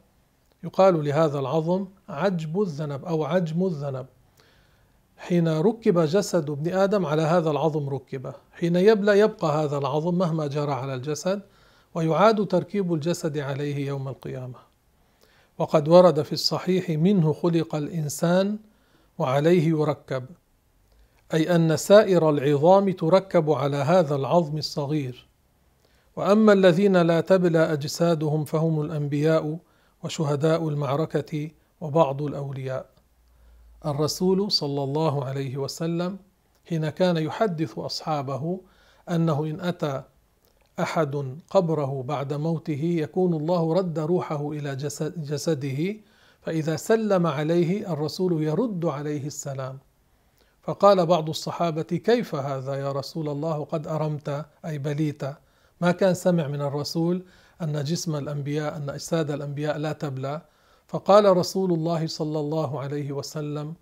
يقال 0.64 1.04
لهذا 1.04 1.38
العظم 1.38 1.86
عجب 2.08 2.62
الذنب 2.62 3.04
أو 3.04 3.24
عجم 3.24 3.66
الذنب. 3.66 4.06
حين 5.16 5.48
ركب 5.48 6.00
جسد 6.00 6.50
ابن 6.50 6.72
آدم 6.72 7.06
على 7.06 7.22
هذا 7.22 7.50
العظم 7.50 7.88
ركب. 7.88 8.32
حين 8.52 8.76
يبلى 8.76 9.18
يبقى 9.18 9.64
هذا 9.64 9.78
العظم 9.78 10.18
مهما 10.18 10.46
جرى 10.46 10.72
على 10.72 10.94
الجسد 10.94 11.42
ويعاد 11.94 12.46
تركيب 12.46 12.94
الجسد 12.94 13.38
عليه 13.38 13.86
يوم 13.86 14.08
القيامة. 14.08 14.58
وقد 15.58 15.88
ورد 15.88 16.22
في 16.22 16.32
الصحيح 16.32 16.90
منه 16.90 17.32
خلق 17.32 17.74
الإنسان 17.74 18.58
وعليه 19.18 19.68
يركب. 19.68 20.24
أي 21.34 21.54
أن 21.56 21.76
سائر 21.76 22.30
العظام 22.30 22.90
تركب 22.90 23.50
على 23.50 23.76
هذا 23.76 24.14
العظم 24.16 24.58
الصغير. 24.58 25.28
وأما 26.16 26.52
الذين 26.52 26.96
لا 26.96 27.20
تبلى 27.20 27.72
أجسادهم 27.72 28.44
فهم 28.44 28.80
الأنبياء 28.80 29.58
وشهداء 30.04 30.68
المعركة 30.68 31.50
وبعض 31.80 32.22
الأولياء. 32.22 32.86
الرسول 33.86 34.52
صلى 34.52 34.82
الله 34.84 35.24
عليه 35.24 35.56
وسلم 35.56 36.18
حين 36.68 36.88
كان 36.88 37.16
يحدث 37.16 37.78
أصحابه 37.78 38.60
أنه 39.10 39.44
إن 39.44 39.60
أتى 39.60 40.02
أحد 40.80 41.38
قبره 41.50 42.02
بعد 42.02 42.32
موته 42.32 42.84
يكون 42.84 43.34
الله 43.34 43.74
رد 43.74 43.98
روحه 43.98 44.50
إلى 44.50 44.76
جسده 45.16 45.96
فإذا 46.42 46.76
سلم 46.76 47.26
عليه 47.26 47.92
الرسول 47.92 48.42
يرد 48.42 48.84
عليه 48.84 49.26
السلام. 49.26 49.78
فقال 50.62 51.06
بعض 51.06 51.28
الصحابة 51.28 51.82
كيف 51.82 52.34
هذا 52.34 52.74
يا 52.74 52.92
رسول 52.92 53.28
الله؟ 53.28 53.64
قد 53.64 53.86
أرمت 53.86 54.46
أي 54.64 54.78
بليت. 54.78 55.22
ما 55.80 55.92
كان 55.92 56.14
سمع 56.14 56.46
من 56.46 56.60
الرسول 56.60 57.22
أن 57.62 57.84
جسم 57.84 58.16
الأنبياء 58.16 58.76
أن 58.76 58.90
أجساد 58.90 59.30
الأنبياء 59.30 59.78
لا 59.78 59.92
تبلى. 59.92 60.40
فقال 60.88 61.36
رسول 61.36 61.72
الله 61.72 62.06
صلى 62.06 62.40
الله 62.40 62.80
عليه 62.80 63.12
وسلم 63.12 63.74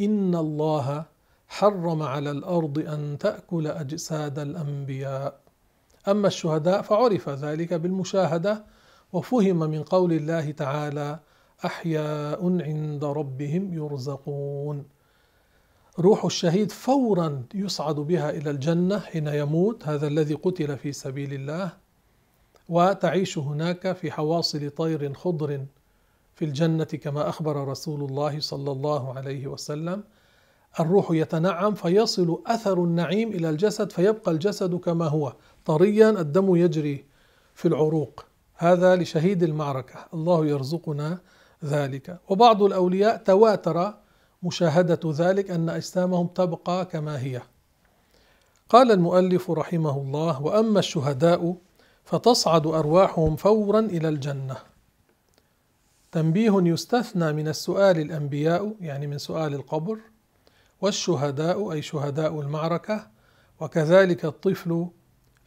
إن 0.00 0.34
الله 0.34 1.04
حرم 1.48 2.02
على 2.02 2.30
الأرض 2.30 2.78
أن 2.78 3.18
تأكل 3.18 3.66
أجساد 3.66 4.38
الأنبياء. 4.38 5.40
أما 6.08 6.28
الشهداء 6.28 6.82
فعرف 6.82 7.28
ذلك 7.28 7.74
بالمشاهدة 7.74 8.64
وفهم 9.12 9.58
من 9.58 9.82
قول 9.82 10.12
الله 10.12 10.50
تعالى 10.50 11.18
أحياء 11.64 12.62
عند 12.62 13.04
ربهم 13.04 13.74
يرزقون. 13.74 14.84
روح 15.98 16.24
الشهيد 16.24 16.72
فورا 16.72 17.42
يصعد 17.54 17.94
بها 17.94 18.30
إلى 18.30 18.50
الجنة 18.50 18.98
حين 18.98 19.26
يموت 19.26 19.88
هذا 19.88 20.06
الذي 20.06 20.34
قتل 20.34 20.76
في 20.76 20.92
سبيل 20.92 21.34
الله. 21.34 21.72
وتعيش 22.68 23.38
هناك 23.38 23.92
في 23.92 24.12
حواصل 24.12 24.70
طير 24.70 25.14
خضر 25.14 25.66
في 26.34 26.44
الجنة 26.44 26.84
كما 26.84 27.28
أخبر 27.28 27.68
رسول 27.68 28.04
الله 28.04 28.40
صلى 28.40 28.72
الله 28.72 29.14
عليه 29.14 29.46
وسلم. 29.46 30.04
الروح 30.80 31.10
يتنعم 31.10 31.74
فيصل 31.74 32.42
أثر 32.46 32.84
النعيم 32.84 33.28
إلى 33.28 33.50
الجسد 33.50 33.92
فيبقى 33.92 34.32
الجسد 34.32 34.74
كما 34.74 35.06
هو 35.06 35.32
طريا 35.64 36.10
الدم 36.10 36.56
يجري 36.56 37.04
في 37.54 37.68
العروق. 37.68 38.24
هذا 38.54 38.96
لشهيد 38.96 39.42
المعركة. 39.42 40.06
الله 40.14 40.46
يرزقنا 40.46 41.20
ذلك. 41.64 42.18
وبعض 42.28 42.62
الأولياء 42.62 43.16
تواتر 43.16 43.94
مشاهدة 44.42 45.00
ذلك 45.04 45.50
أن 45.50 45.68
اجسامهم 45.68 46.26
تبقى 46.26 46.86
كما 46.86 47.20
هي. 47.20 47.42
قال 48.68 48.92
المؤلف 48.92 49.50
رحمه 49.50 49.98
الله 49.98 50.42
وأما 50.42 50.78
الشهداء 50.78 51.56
فتصعد 52.04 52.66
أرواحهم 52.66 53.36
فورا 53.36 53.80
إلى 53.80 54.08
الجنة. 54.08 54.56
تنبيه 56.12 56.52
يستثنى 56.56 57.32
من 57.32 57.48
السؤال 57.48 57.98
الأنبياء 57.98 58.74
يعني 58.80 59.06
من 59.06 59.18
سؤال 59.18 59.54
القبر 59.54 59.98
والشهداء 60.80 61.72
أي 61.72 61.82
شهداء 61.82 62.40
المعركة 62.40 63.06
وكذلك 63.60 64.24
الطفل 64.24 64.86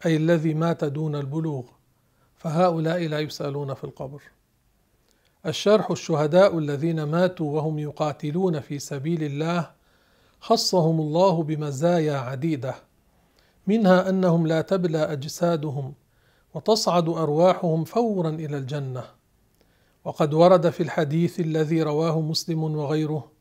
أي 0.05 0.15
الذي 0.15 0.53
مات 0.53 0.83
دون 0.83 1.15
البلوغ 1.15 1.63
فهؤلاء 2.37 3.07
لا 3.07 3.19
يسألون 3.19 3.73
في 3.73 3.83
القبر. 3.83 4.21
الشرح 5.45 5.91
الشهداء 5.91 6.57
الذين 6.57 7.03
ماتوا 7.03 7.55
وهم 7.55 7.79
يقاتلون 7.79 8.59
في 8.59 8.79
سبيل 8.79 9.23
الله 9.23 9.71
خصهم 10.39 10.99
الله 10.99 11.43
بمزايا 11.43 12.17
عديدة 12.17 12.75
منها 13.67 14.09
أنهم 14.09 14.47
لا 14.47 14.61
تبلى 14.61 14.97
أجسادهم 14.97 15.93
وتصعد 16.53 17.09
أرواحهم 17.09 17.83
فورا 17.83 18.29
إلى 18.29 18.57
الجنة. 18.57 19.03
وقد 20.05 20.33
ورد 20.33 20.69
في 20.69 20.83
الحديث 20.83 21.39
الذي 21.39 21.83
رواه 21.83 22.21
مسلم 22.21 22.63
وغيره 22.63 23.31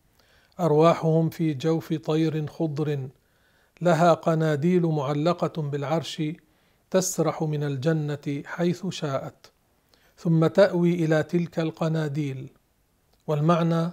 أرواحهم 0.61 1.31
في 1.31 1.55
جوف 1.55 1.93
طير 1.95 2.47
خضر 2.47 3.09
لها 3.81 4.15
قناديل 4.15 4.83
معلقة 4.83 5.63
بالعرش 5.63 6.23
تسرح 6.91 7.43
من 7.43 7.63
الجنة 7.65 8.43
حيث 8.45 8.87
شاءت. 8.87 9.56
ثم 10.17 10.47
تأوي 10.47 10.95
إلى 10.95 11.23
تلك 11.23 11.59
القناديل. 11.59 12.49
والمعنى 13.27 13.91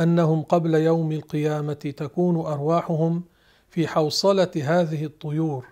أنهم 0.00 0.42
قبل 0.42 0.74
يوم 0.74 1.12
القيامة 1.12 1.72
تكون 1.72 2.36
أرواحهم 2.36 3.22
في 3.70 3.88
حوصلة 3.88 4.50
هذه 4.56 5.04
الطيور 5.04 5.66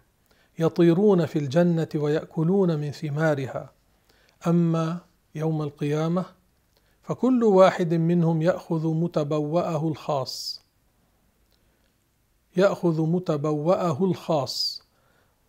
يطيرون 0.59 1.27
في 1.27 1.39
الجنة 1.39 1.89
ويأكلون 1.95 2.79
من 2.79 2.91
ثمارها. 2.91 3.73
أما 4.47 4.99
يوم 5.35 5.63
القيامة 5.63 6.25
فكل 7.03 7.45
واحد 7.45 7.95
منهم 7.95 8.43
يأخذ 8.43 8.87
متبوأه 8.87 9.89
الخاص. 9.89 10.63
يأخذ 12.57 13.03
متبوأه 13.03 14.05
الخاص. 14.05 14.83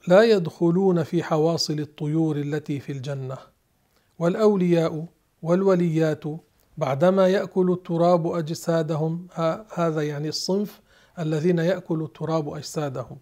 لا 0.08 0.24
يدخلون 0.24 1.04
في 1.04 1.24
حواصل 1.24 1.80
الطيور 1.80 2.38
التي 2.38 2.80
في 2.80 2.92
الجنة. 2.92 3.38
والأولياء 4.21 5.05
والوليات 5.41 6.23
بعدما 6.77 7.27
يأكل 7.27 7.71
التراب 7.71 8.27
أجسادهم 8.27 9.27
هذا 9.73 10.01
يعني 10.01 10.29
الصنف 10.29 10.81
الذين 11.19 11.60
يأكل 11.60 12.03
التراب 12.03 12.49
أجسادهم. 12.53 13.17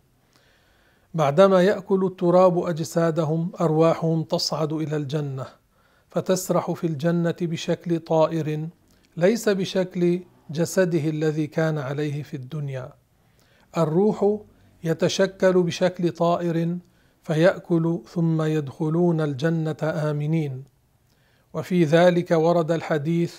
بعدما 1.13 1.61
يأكل 1.63 2.05
التراب 2.05 2.59
أجسادهم 2.59 3.51
أرواحهم 3.61 4.23
تصعد 4.23 4.73
إلى 4.73 4.95
الجنة 4.95 5.45
فتسرح 6.09 6.71
في 6.71 6.87
الجنة 6.87 7.35
بشكل 7.41 7.99
طائر 7.99 8.67
ليس 9.17 9.49
بشكل 9.49 10.19
جسده 10.49 11.09
الذي 11.09 11.47
كان 11.47 11.77
عليه 11.77 12.23
في 12.23 12.33
الدنيا. 12.33 12.93
الروح 13.77 14.37
يتشكل 14.83 15.63
بشكل 15.63 16.11
طائر 16.11 16.77
فيأكل 17.23 17.99
ثم 18.13 18.41
يدخلون 18.41 19.21
الجنة 19.21 19.77
آمنين. 19.83 20.78
وفي 21.53 21.83
ذلك 21.83 22.31
ورد 22.31 22.71
الحديث 22.71 23.35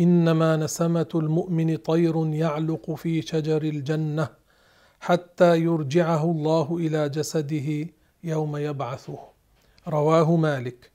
إنما 0.00 0.56
نسمة 0.56 1.08
المؤمن 1.14 1.76
طير 1.76 2.26
يعلق 2.26 2.94
في 2.94 3.22
شجر 3.22 3.62
الجنة 3.62 4.28
حتى 5.00 5.60
يرجعه 5.60 6.24
الله 6.24 6.76
إلى 6.76 7.08
جسده 7.08 7.86
يوم 8.24 8.56
يبعثه. 8.56 9.18
رواه 9.88 10.36
مالك. 10.36 10.90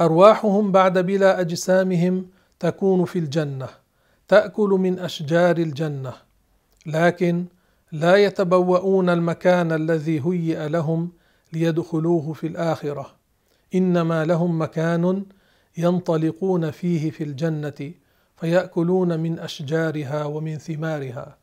أرواحهم 0.00 0.72
بعد 0.72 0.98
بلا 0.98 1.40
أجسامهم 1.40 2.26
تكون 2.60 3.04
في 3.04 3.18
الجنة 3.18 3.68
تأكل 4.28 4.68
من 4.68 4.98
أشجار 4.98 5.56
الجنة 5.56 6.12
لكن 6.86 7.44
لا 7.92 8.16
يتبوؤون 8.16 9.10
المكان 9.10 9.72
الذي 9.72 10.20
هيئ 10.26 10.68
لهم 10.68 11.10
ليدخلوه 11.52 12.32
في 12.32 12.46
الآخرة. 12.46 13.06
إنما 13.74 14.24
لهم 14.24 14.62
مكان 14.62 15.24
ينطلقون 15.76 16.70
فيه 16.70 17.10
في 17.10 17.24
الجنة 17.24 17.92
فيأكلون 18.36 19.20
من 19.20 19.38
أشجارها 19.38 20.24
ومن 20.24 20.58
ثمارها. 20.58 21.36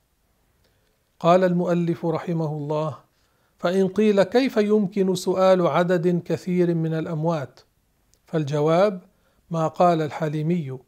قال 1.20 1.44
المؤلف 1.44 2.06
رحمه 2.06 2.58
الله 2.58 2.98
فإن 3.58 3.88
قيل 3.88 4.24
كيف 4.24 4.58
يمكن 4.58 5.16
سؤال 5.16 5.68
عدد 5.68 6.22
كثير 6.26 6.76
من 6.76 6.94
الأموات؟ 6.94 7.60
فالجواب 8.26 9.02
ما 9.52 9.68
قال 9.68 10.02
الحليمي 10.02 10.80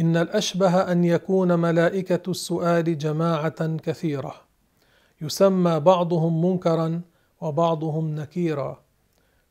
إن 0.00 0.16
الأشبه 0.16 0.92
أن 0.92 1.04
يكون 1.04 1.58
ملائكة 1.58 2.30
السؤال 2.30 2.98
جماعة 2.98 3.76
كثيرة. 3.76 4.34
يسمى 5.20 5.80
بعضهم 5.80 6.44
منكرا 6.44 7.00
وبعضهم 7.40 8.14
نكيرا. 8.14 8.82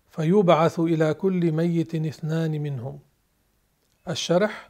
فيبعث 0.10 0.80
إلى 0.80 1.14
كل 1.14 1.52
ميت 1.52 1.96
اثنان 1.96 2.52
منهم. 2.52 3.00
الشرح 4.10 4.70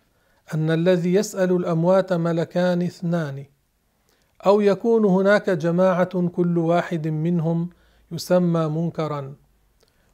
أن 0.54 0.72
الذي 0.72 1.13
يسأل 1.13 1.52
الأموات 1.52 2.13
ملكان 2.13 2.82
اثنان 2.82 3.46
أو 4.46 4.62
يكون 4.62 5.06
هناك 5.06 5.50
جماعة 5.50 6.28
كل 6.28 6.58
واحد 6.58 7.08
منهم 7.08 7.69
يسمى 8.12 8.67
منكرا 8.67 9.36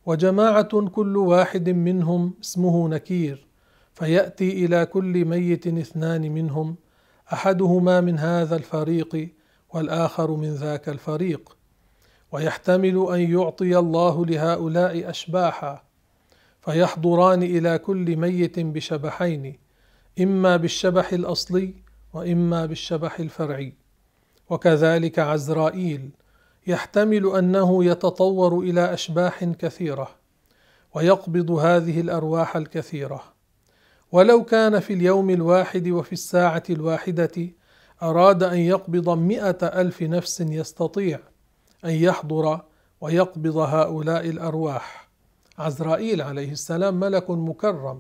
وجماعة 0.06 0.88
كل 0.88 1.18
واحد 1.18 1.70
منهم 1.70 2.34
اسمه 2.44 2.88
نكير 2.88 3.48
فيأتي 3.94 4.66
إلى 4.66 4.86
كل 4.86 5.26
ميت 5.26 5.68
اثنان 5.68 6.32
منهم 6.32 6.76
أحدهما 7.34 8.02
من 8.02 8.20
هذا 8.20 8.56
الفريق 8.56 9.30
والآخر 9.74 10.32
من 10.32 10.50
ذاك 10.50 10.90
الفريق 10.90 11.58
ويحتمل 12.32 13.08
أن 13.12 13.20
يعطي 13.20 13.78
الله 13.78 14.26
لهؤلاء 14.26 15.10
أشباحا. 15.10 15.89
فيحضران 16.62 17.44
إلى 17.44 17.78
كل 17.78 18.16
ميت 18.16 18.60
بشبحين 18.60 19.60
إما 20.22 20.58
بالشبح 20.58 21.14
الأصلي 21.14 21.74
وإما 22.14 22.66
بالشبح 22.66 23.20
الفرعي. 23.20 23.74
وكذلك 24.50 25.20
عزرائيل 25.20 26.10
يحتمل 26.68 27.36
أنه 27.36 27.86
يتطور 27.86 28.60
إلى 28.60 28.94
أشباح 28.94 29.44
كثيرة 29.44 30.10
ويقبض 30.96 31.52
هذه 31.52 32.02
الأرواح 32.02 32.56
الكثيرة. 32.56 33.24
ولو 34.12 34.44
كان 34.44 34.80
في 34.80 34.94
اليوم 34.94 35.30
الواحد 35.30 35.88
وفي 35.88 36.14
الساعة 36.14 36.64
الواحدة 36.70 37.50
أراد 38.04 38.44
أن 38.44 38.58
يقبض 38.58 39.10
مائه 39.10 39.58
ألف 39.64 40.02
نفس 40.02 40.42
يستطيع 40.42 41.20
أن 41.86 41.90
يحضر 41.90 42.62
ويقبض 43.02 43.58
هؤلاء 43.58 44.30
الأرواح. 44.30 45.09
عزرائيل 45.60 46.22
عليه 46.22 46.52
السلام 46.52 47.00
ملك 47.00 47.30
مكرم 47.30 48.00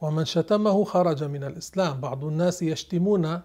ومن 0.00 0.24
شتمه 0.24 0.84
خرج 0.84 1.24
من 1.24 1.44
الإسلام. 1.44 2.00
بعض 2.00 2.24
الناس 2.24 2.62
يشتمون 2.62 3.40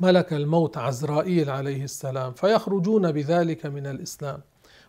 ملك 0.00 0.32
الموت 0.32 0.78
عزرائيل 0.78 1.50
عليه 1.50 1.84
السلام 1.84 2.32
فيخرجون 2.32 3.12
بذلك 3.12 3.66
من 3.66 3.86
الإسلام. 3.86 4.40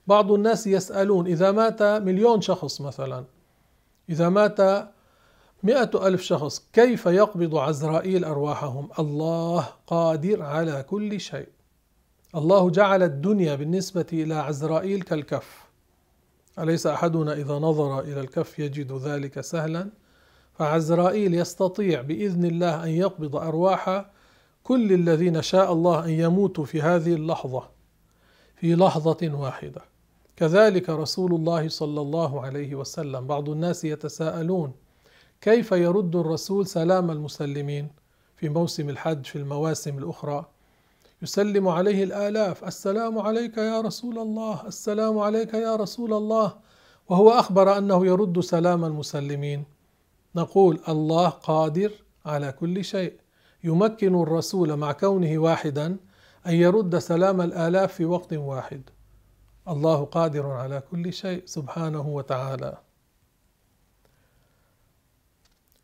بعض 0.08 0.32
الناس 0.32 0.68
يسألون 0.68 1.28
إذا 1.28 1.52
مات 1.52 1.82
مليون 1.82 2.42
شخص 2.42 2.82
مثلا 2.82 3.26
إذا 4.10 4.30
مات 4.30 4.90
مئة 5.64 6.08
ألف 6.08 6.22
شخص 6.22 6.70
كيف 6.74 7.06
يقبض 7.06 7.56
عزرائيل 7.56 8.26
أرواحهم؟ 8.26 8.90
الله 9.00 9.68
قادر 9.88 10.44
على 10.44 10.84
كل 10.84 11.20
شيء. 11.20 11.48
الله 12.36 12.70
جعل 12.70 13.04
الدنيا 13.04 13.56
بالنسبة 13.56 14.06
إلى 14.14 14.34
عزرائيل 14.34 15.02
كالكف. 15.02 15.67
أليس 16.60 16.88
أحدنا 16.88 17.34
إذا 17.34 17.54
نظر 17.54 18.00
إلى 18.00 18.22
الكف 18.22 18.60
يجد 18.60 18.92
ذلك 18.92 19.42
سهلا؟ 19.42 19.90
فعزرائيل 20.54 21.34
يستطيع 21.34 22.02
بإذن 22.02 22.46
الله 22.46 22.84
أن 22.84 22.90
يقبض 22.90 23.36
أرواح 23.36 24.06
كل 24.64 24.94
الذين 24.94 25.42
شاء 25.42 25.74
الله 25.74 26.06
أن 26.06 26.10
يموتوا 26.10 26.66
في 26.66 26.82
هذه 26.82 27.14
اللحظة 27.14 27.70
في 28.56 28.76
لحظة 28.76 29.18
واحدة. 29.34 29.82
كذلك 30.36 30.90
رسول 30.90 31.34
الله 31.34 31.70
صلى 31.70 32.02
الله 32.02 32.42
عليه 32.42 32.76
وسلم 32.76 33.28
بعض 33.28 33.50
الناس 33.50 33.86
يتساءلون 33.86 34.74
كيف 35.42 35.72
يرد 35.72 36.16
الرسول 36.16 36.68
سلام 36.68 37.12
المسلمين 37.12 37.90
في 38.36 38.50
موسم 38.50 38.90
الحج 38.90 39.26
في 39.26 39.36
المواسم 39.36 39.98
الأخرى؟ 39.98 40.46
يسلم 41.22 41.68
عليه 41.68 42.04
الآلاف. 42.04 42.64
السلام 42.64 43.20
عليك 43.20 43.58
يا 43.58 43.82
رسول 43.82 44.20
الله. 44.20 44.68
السلام 44.68 45.20
عليك 45.20 45.54
يا 45.54 45.76
رسول 45.76 46.14
الله. 46.14 46.58
وهو 47.10 47.30
أخبر 47.30 47.78
أنه 47.78 48.06
يرد 48.06 48.40
سلام 48.40 48.86
المسلمين. 48.86 49.66
نقول 50.36 50.82
الله 50.90 51.30
قادر 51.30 51.92
على 52.26 52.52
كل 52.52 52.84
شيء. 52.84 53.14
يمكن 53.64 54.22
الرسول 54.22 54.76
مع 54.76 54.92
كونه 54.92 55.38
واحدا 55.38 55.98
أن 56.48 56.54
يرد 56.54 56.98
سلام 56.98 57.42
الآلاف 57.42 57.94
في 57.94 58.06
وقت 58.06 58.34
واحد. 58.34 58.82
الله 59.68 60.06
قادر 60.06 60.48
على 60.48 60.84
كل 60.92 61.14
شيء 61.14 61.44
سبحانه 61.46 62.08
وتعالى. 62.08 62.78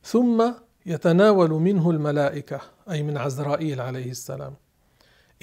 ثم 0.04 0.52
يتناول 0.86 1.50
منه 1.50 1.90
الملائكة 1.90 2.62
أي 2.92 3.04
من 3.04 3.18
عزرائيل 3.18 3.82
عليه 3.82 4.12
السلام. 4.12 4.63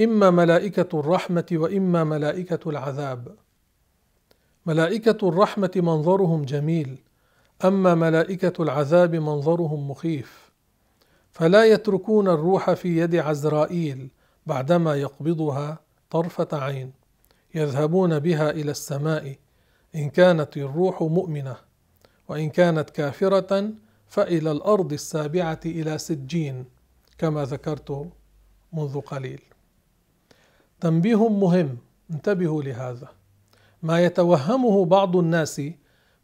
إما 0.01 0.31
ملائكة 0.31 1.01
الرحمة 1.01 1.47
وإما 1.53 2.05
ملائكة 2.05 2.71
العذاب. 2.71 3.37
ملائكة 4.67 5.29
الرحمة 5.29 5.71
منظرهم 5.77 6.45
جميل 6.45 6.99
أما 7.65 7.95
ملائكة 7.95 8.63
العذاب 8.63 9.15
منظرهم 9.15 9.91
مخيف. 9.91 10.51
فلا 11.33 11.65
يتركون 11.65 12.29
الروح 12.29 12.73
في 12.73 12.99
يد 12.99 13.17
عزرائيل 13.17 14.11
بعدما 14.47 14.97
يقبضها 14.97 15.79
طرفة 16.11 16.49
عين 16.53 16.93
يذهبون 17.55 18.19
بها 18.19 18.51
إلى 18.51 18.71
السماء 18.71 19.37
إن 19.95 20.11
كانت 20.11 20.57
الروح 20.57 21.03
مؤمنة 21.03 21.57
وإن 22.29 22.51
كانت 22.51 22.91
كافرة 22.91 23.71
فإلى 24.09 24.51
الأرض 24.51 24.93
السابعة 24.93 25.61
إلى 25.67 25.99
سجين 25.99 26.65
كما 27.19 27.45
ذكرت 27.45 28.11
منذ 28.73 29.01
قليل. 29.01 29.50
تنبيه 30.81 31.29
مهم. 31.29 31.79
انتبهوا 32.11 32.63
لهذا. 32.63 33.09
ما 33.83 34.05
يتوهمه 34.05 34.85
بعض 34.85 35.17
الناس 35.17 35.61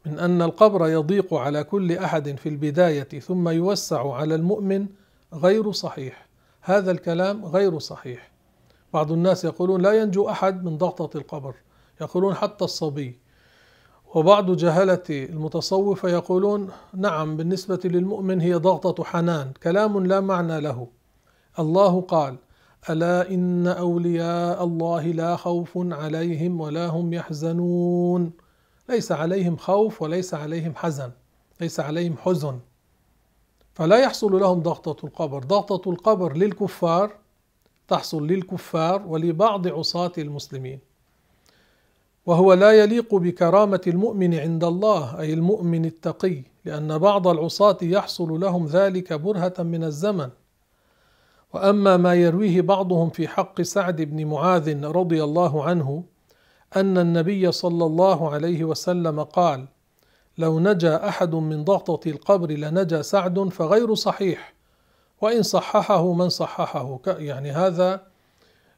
من 0.05 0.19
أن 0.19 0.41
القبر 0.41 0.87
يضيق 0.87 1.33
على 1.33 1.63
كل 1.63 1.97
أحد 1.97 2.37
في 2.37 2.49
البداية 2.49 3.19
ثم 3.19 3.49
يوسع 3.49 4.13
على 4.13 4.35
المؤمن 4.35 4.87
غير 5.33 5.71
صحيح. 5.71 6.27
هذا 6.61 6.91
الكلام 6.91 7.45
غير 7.45 7.79
صحيح. 7.79 8.31
بعض 8.93 9.11
الناس 9.11 9.45
يقولون 9.45 9.81
لا 9.81 9.91
ينجو 9.91 10.29
أحد 10.29 10.65
من 10.65 10.77
ضغطة 10.77 11.17
القبر. 11.17 11.55
يقولون 12.01 12.35
حتى 12.35 12.65
الصبي. 12.65 13.19
وبعض 14.15 14.51
جهلة 14.51 15.03
المتصوفة 15.09 16.09
يقولون 16.09 16.69
نعم 16.93 17.37
بالنسبة 17.37 17.79
للمؤمن 17.85 18.41
هي 18.41 18.53
ضغطة 18.53 19.03
حنان. 19.03 19.51
كلام 19.63 20.05
لا 20.05 20.19
معنى 20.19 20.61
له. 20.61 20.87
الله 21.59 22.01
قال 22.01 22.35
ألا 22.89 23.29
إن 23.29 23.67
أولياء 23.67 24.63
الله 24.63 25.03
لا 25.07 25.35
خوف 25.35 25.71
عليهم 25.75 26.61
ولا 26.61 26.87
هم 26.87 27.13
يحزنون. 27.13 28.31
ليس 28.89 29.11
عليهم 29.11 29.57
خوف 29.57 30.01
وليس 30.01 30.33
عليهم 30.33 30.75
حزن 30.75 31.11
ليس 31.61 31.79
عليهم 31.79 32.15
حزن. 32.17 32.59
فلا 33.73 33.97
يحصل 33.97 34.39
لهم 34.39 34.59
ضغطة 34.59 35.05
القبر. 35.05 35.43
ضغطة 35.43 35.91
القبر 35.91 36.37
للكفار 36.37 37.11
تحصل 37.87 38.27
للكفار 38.27 39.03
ولبعض 39.07 39.67
عصاة 39.67 40.11
المسلمين. 40.17 40.79
وهو 42.25 42.53
لا 42.53 42.71
يليق 42.71 43.15
بكرامة 43.15 43.81
المؤمن 43.87 44.33
عند 44.33 44.63
الله 44.63 45.19
أي 45.19 45.33
المؤمن 45.33 45.85
التقي 45.85 46.43
لأن 46.65 46.97
بعض 46.97 47.27
العصاة 47.27 47.77
يحصل 47.81 48.39
لهم 48.39 48.65
ذلك 48.65 49.13
برهة 49.13 49.53
من 49.59 49.83
الزمن. 49.83 50.29
وأما 51.53 51.97
ما 51.97 52.13
يرويه 52.13 52.61
بعضهم 52.61 53.09
في 53.09 53.27
حق 53.27 53.61
سعد 53.61 54.01
بن 54.01 54.25
معاذ 54.25 54.85
رضي 54.85 55.23
الله 55.23 55.63
عنه 55.63 56.03
أن 56.75 56.97
النبي 56.97 57.51
صلى 57.51 57.85
الله 57.85 58.33
عليه 58.33 58.63
وسلم 58.63 59.23
قال 59.23 59.67
لو 60.37 60.59
نجا 60.59 61.07
أحد 61.07 61.35
من 61.35 61.63
ضغطة 61.63 62.09
القبر 62.09 62.51
لنجا 62.51 63.01
سعد 63.01 63.49
فغير 63.49 63.95
صحيح. 63.95 64.53
وإن 65.21 65.43
صححه 65.43 66.13
من 66.13 66.29
صححه. 66.29 66.99
يعني 67.07 67.51
هذا 67.51 68.01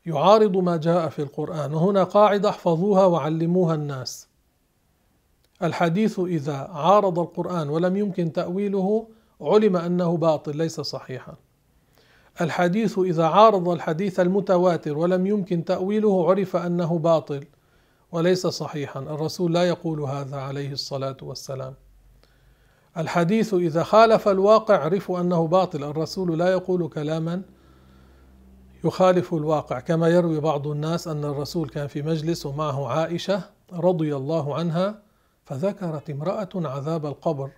يعارض 0.06 0.58
ما 0.58 0.78
جاء 0.78 1.10
في 1.10 1.22
القرآن. 1.22 1.74
وهنا 1.74 2.04
قاعدة 2.04 2.50
احفظوها 2.50 3.06
وعلموها 3.06 3.76
الناس. 3.76 4.28
الحديث 5.64 6.20
إذا 6.20 6.56
عارض 6.58 7.20
القرآن 7.20 7.70
ولم 7.70 7.98
يمكن 7.98 8.34
تأويله 8.34 9.08
علم 9.42 9.76
أنه 9.76 10.18
باطل 10.18 10.58
ليس 10.58 10.82
صحيحا. 10.82 11.36
الحديث 12.42 13.00
إذا 13.00 13.26
عارض 13.26 13.70
الحديث 13.70 14.20
المتواتر 14.20 14.98
ولم 14.98 15.28
يمكن 15.28 15.66
تأويله 15.66 16.30
عرف 16.30 16.56
أنه 16.56 17.00
باطل 17.00 17.46
وليس 18.12 18.48
صحيحا. 18.48 19.00
الرسول 19.00 19.54
لا 19.54 19.64
يقول 19.64 20.02
هذا 20.02 20.38
عليه 20.38 20.72
الصلاة 20.72 21.18
والسلام. 21.22 21.74
الحديث 22.98 23.54
إذا 23.54 23.84
خالف 23.84 24.28
الواقع 24.28 24.84
عرفوا 24.84 25.20
أنه 25.20 25.48
باطل. 25.48 25.84
الرسول 25.84 26.40
لا 26.40 26.52
يقول 26.52 26.90
كلاما 26.90 27.42
يخالف 28.84 29.34
الواقع 29.34 29.80
كما 29.80 30.08
يروي 30.08 30.40
بعض 30.40 30.68
الناس 30.68 31.08
أن 31.08 31.26
الرسول 31.26 31.70
كان 31.70 31.88
في 31.88 32.02
مجلس 32.02 32.46
ومعه 32.46 32.88
عائشة 32.88 33.42
رضي 33.74 34.16
الله 34.16 34.56
عنها 34.56 35.02
فذكرت 35.46 36.10
امرأة 36.10 36.50
عذاب 36.56 37.06
القبر 37.06 37.52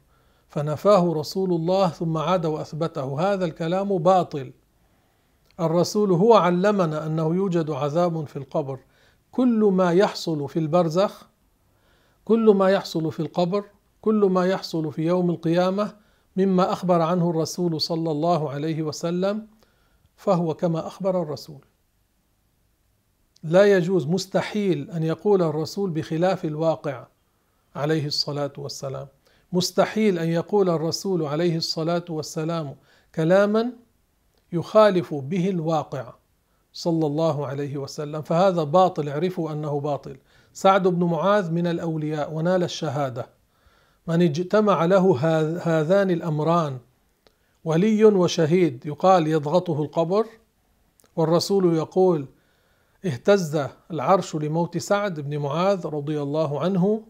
فنفاه 0.49 1.13
رسول 1.13 1.53
الله 1.53 1.87
ثم 1.87 2.17
عاد 2.17 2.45
وأثبته. 2.45 3.33
هذا 3.33 3.45
الكلام 3.45 3.97
باطل. 3.97 4.51
الرسول 5.61 6.11
هو 6.11 6.33
علمنا 6.33 7.05
أنه 7.05 7.35
يوجد 7.35 7.71
عذاب 7.71 8.27
في 8.27 8.35
القبر. 8.35 8.79
كل 9.31 9.59
ما 9.73 9.91
يحصل 9.91 10.49
في 10.49 10.59
البرزخ 10.59 11.27
كل 12.25 12.49
ما 12.55 12.69
يحصل 12.69 13.11
في 13.11 13.19
القبر 13.19 13.65
كل 14.01 14.25
ما 14.31 14.45
يحصل 14.45 14.93
في 14.93 15.01
يوم 15.01 15.29
القيامة 15.29 15.95
مما 16.37 16.73
أخبر 16.73 17.01
عنه 17.01 17.29
الرسول 17.29 17.81
صلى 17.81 18.11
الله 18.11 18.49
عليه 18.49 18.83
وسلم 18.83 19.47
فهو 20.15 20.53
كما 20.53 20.87
أخبر 20.87 21.21
الرسول. 21.21 21.65
لا 23.43 23.77
يجوز 23.77 24.07
مستحيل 24.07 24.91
أن 24.91 25.03
يقول 25.03 25.41
الرسول 25.41 25.89
بخلاف 25.89 26.45
الواقع 26.45 27.07
عليه 27.75 28.05
الصلاة 28.05 28.53
والسلام. 28.57 29.07
مستحيل 29.53 30.19
أن 30.19 30.29
يقول 30.29 30.69
الرسول 30.69 31.23
عليه 31.23 31.57
الصلاة 31.57 32.05
والسلام 32.09 32.75
كلاما 33.15 33.71
يخالف 34.51 35.13
به 35.13 35.49
الواقع. 35.49 36.13
صلى 36.73 37.05
الله 37.05 37.47
عليه 37.47 37.77
وسلم. 37.77 38.21
فهذا 38.21 38.63
باطل 38.63 39.09
اعرفوا 39.09 39.51
أنه 39.51 39.79
باطل. 39.79 40.17
سعد 40.53 40.87
بن 40.87 41.03
معاذ 41.03 41.51
من 41.51 41.67
الأولياء 41.67 42.33
ونال 42.33 42.63
الشهادة. 42.63 43.29
من 44.07 44.21
اجتمع 44.21 44.85
له 44.85 45.17
هذان 45.63 46.11
الأمران 46.11 46.77
ولي 47.65 48.05
وشهيد 48.05 48.85
يقال 48.85 49.27
يضغطه 49.27 49.81
القبر 49.81 50.25
والرسول 51.15 51.75
يقول 51.75 52.27
اهتز 53.05 53.67
العرش 53.91 54.35
لموت 54.35 54.77
سعد 54.77 55.19
بن 55.19 55.37
معاذ 55.37 55.87
رضي 55.87 56.21
الله 56.21 56.59
عنه. 56.59 57.03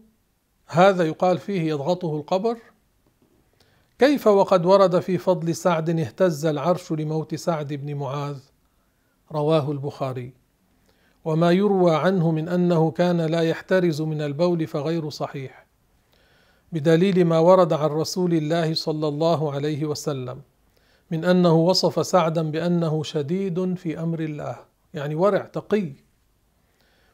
هذا 0.66 1.04
يقال 1.04 1.38
فيه 1.38 1.62
يضغطه 1.62 2.16
القبر. 2.16 2.56
كيف 3.98 4.26
وقد 4.26 4.66
ورد 4.66 5.00
في 5.00 5.18
فضل 5.18 5.54
سعد 5.54 6.00
اهتز 6.00 6.46
العرش 6.46 6.92
لموت 6.92 7.34
سعد 7.34 7.72
بن 7.72 7.94
معاذ؟ 7.94 8.38
رواه 9.32 9.70
البخاري. 9.70 10.32
وما 11.24 11.50
يروى 11.50 11.94
عنه 11.94 12.30
من 12.30 12.48
أنه 12.48 12.90
كان 12.90 13.20
لا 13.20 13.40
يحترز 13.40 14.02
من 14.02 14.22
البول 14.22 14.66
فغير 14.66 15.10
صحيح. 15.10 15.66
بدليل 16.72 17.24
ما 17.24 17.38
ورد 17.38 17.72
عن 17.72 17.88
رسول 17.88 18.34
الله 18.34 18.74
صلى 18.74 19.08
الله 19.08 19.52
عليه 19.52 19.84
وسلم 19.84 20.40
من 21.10 21.24
أنه 21.24 21.54
وصف 21.54 22.06
سعدا 22.06 22.50
بأنه 22.50 23.02
شديد 23.02 23.74
في 23.74 24.00
أمر 24.00 24.20
الله 24.20 24.56
يعني 24.94 25.14
ورع 25.14 25.44
تقي. 25.44 25.92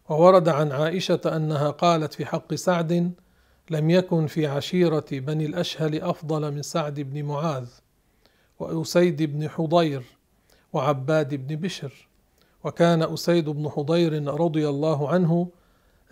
وورد 0.08 0.48
عن 0.48 0.72
عائشة 0.72 1.20
أنها 1.26 1.70
قالت 1.70 2.14
في 2.14 2.26
حق 2.26 2.54
سعد 2.54 3.12
لم 3.70 3.90
يكن 3.90 4.26
في 4.26 4.46
عشيرة 4.46 5.04
بني 5.12 5.46
الأشهل 5.46 6.02
أفضل 6.02 6.52
من 6.54 6.62
سعد 6.62 7.00
بن 7.00 7.22
معاذ 7.22 7.68
وأسيد 8.58 9.22
بن 9.22 9.48
حضير 9.48 10.02
وعباد 10.72 11.34
بن 11.34 11.56
بشر 11.56 12.08
وكان 12.64 13.02
أسيد 13.02 13.48
بن 13.48 13.68
حضير 13.68 14.34
رضي 14.40 14.68
الله 14.68 15.08
عنه 15.08 15.48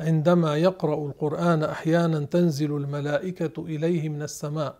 عندما 0.00 0.56
يقرأ 0.56 1.06
القرآن 1.06 1.62
أحيانا 1.62 2.20
تنزل 2.20 2.76
الملائكة 2.76 3.64
إليه 3.64 4.08
من 4.08 4.22
السماء. 4.22 4.78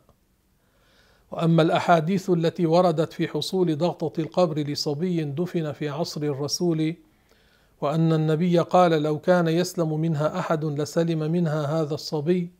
وأما 1.31 1.62
الأحاديث 1.62 2.31
التي 2.31 2.67
وردت 2.67 3.12
في 3.12 3.29
حصول 3.29 3.79
ضغطة 3.79 4.21
القبر 4.21 4.59
لصبي 4.59 5.25
دفن 5.25 5.73
في 5.73 5.89
عصر 5.89 6.23
الرسول 6.23 6.95
وأن 7.81 8.12
النبي 8.12 8.59
قال 8.59 9.03
لو 9.03 9.19
كان 9.19 9.49
يسلم 9.49 10.01
منها 10.01 10.39
أحد 10.39 10.65
لسلم 10.65 11.19
منها 11.33 11.81
هذا 11.81 11.95
الصبي 11.95 12.51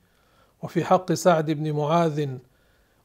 وفي 0.67 0.85
حق 0.85 1.13
سعد 1.13 1.51
بن 1.51 1.73
معاذ 1.73 2.29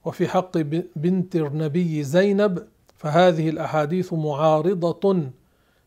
وفي 0.06 0.28
حق 0.28 0.58
بنت 0.96 1.36
النبي 1.36 2.04
زينب 2.04 2.68
فهذه 2.98 3.50
الأحاديث 3.50 4.14
معارضة 4.14 5.30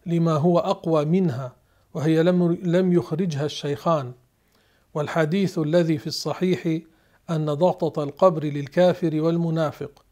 لما 0.07 0.33
هو 0.33 0.59
أقوى 0.59 1.05
منها 1.05 1.57
وهي 1.95 2.23
لم 2.23 2.59
لم 2.63 2.93
يخرجها 2.93 3.45
الشيخان. 3.45 4.13
والحديث 4.95 5.59
الذي 5.59 5.99
في 5.99 6.07
الصحيح 6.07 6.83
أن 7.31 7.55
ضغطة 7.55 8.03
القبر 8.03 8.45
للكافر 8.45 9.21
والمنافق. 9.21 10.05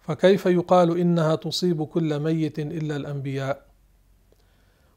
فكيف 0.00 0.46
يقال 0.46 0.98
إنها 0.98 1.34
تصيب 1.34 1.84
كل 1.84 2.18
ميت 2.20 2.58
إلا 2.58 2.96
الأنبياء؟ 2.96 3.66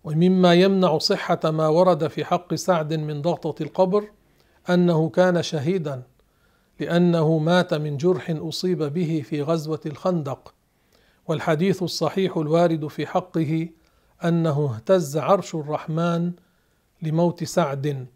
ومما 0.03 0.53
يمنع 0.53 0.97
صحة 0.97 1.39
ما 1.45 1.67
ورد 1.67 2.07
في 2.07 2.25
حق 2.25 2.53
سعد 2.53 2.93
من 2.93 3.21
ضغطة 3.21 3.63
القبر 3.63 4.09
أنه 4.69 5.09
كان 5.09 5.43
شهيدا 5.43 6.03
لأنه 6.79 7.37
مات 7.37 7.73
من 7.73 7.97
جرح 7.97 8.29
أصيب 8.29 8.83
به 8.83 9.23
في 9.25 9.41
غزوة 9.41 9.79
الخندق. 9.85 10.53
والحديث 11.27 11.83
الصحيح 11.83 12.37
الوارد 12.37 12.87
في 12.87 13.07
حقه 13.07 13.69
أنه 14.25 14.75
اهتز 14.75 15.17
عرش 15.17 15.55
الرحمن 15.55 16.31
لموت 17.01 17.43
سعد. 17.43 18.07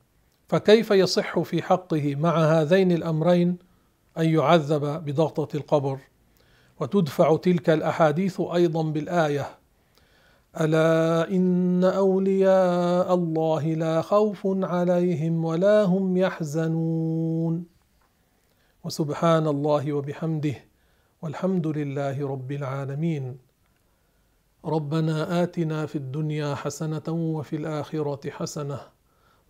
فكيف 0.49 0.91
يصح 0.91 1.39
في 1.39 1.61
حقه 1.61 2.15
مع 2.15 2.37
هذين 2.37 2.91
الأمرين 2.91 3.57
أن 4.17 4.25
يعذب 4.25 5.05
بضغطة 5.05 5.57
القبر؟ 5.57 5.99
وتدفع 6.79 7.35
تلك 7.35 7.69
الأحاديث 7.69 8.41
أيضا 8.41 8.83
بالآية. 8.83 9.64
ألا 10.61 11.29
إن 11.31 11.83
أولياء 11.83 13.13
الله 13.13 13.73
لا 13.73 14.01
خوف 14.01 14.41
عليهم 14.45 15.45
ولا 15.45 15.83
هم 15.83 16.17
يحزنون. 16.17 17.65
وسبحان 18.83 19.47
الله 19.47 19.93
وبحمده 19.93 20.55
والحمد 21.21 21.67
لله 21.67 22.27
رب 22.27 22.51
العالمين. 22.51 23.37
ربنا 24.65 25.43
آتنا 25.43 25.85
في 25.85 25.95
الدنيا 25.95 26.55
حسنة 26.55 27.07
وفي 27.09 27.55
الآخرة 27.55 28.29
حسنة 28.29 28.79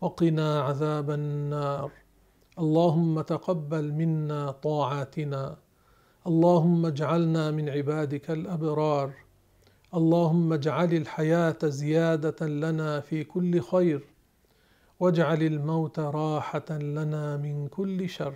وقنا 0.01 0.61
عذاب 0.61 1.11
النار. 1.11 1.91
اللهم 2.59 3.21
تقبل 3.21 3.93
منا 3.93 4.51
طاعاتنا. 4.51 5.57
اللهم 6.27 6.85
اجعلنا 6.85 7.51
من 7.51 7.69
عبادك 7.69 8.31
الأبرار. 8.31 9.24
اللهم 9.95 10.53
اجعل 10.53 10.93
الحياة 10.93 11.57
زيادة 11.63 12.47
لنا 12.47 12.99
في 12.99 13.23
كل 13.23 13.61
خير 13.61 14.03
واجعل 14.99 15.43
الموت 15.43 15.99
راحة 15.99 16.65
لنا 16.71 17.37
من 17.37 17.67
كل 17.67 18.09
شر. 18.09 18.35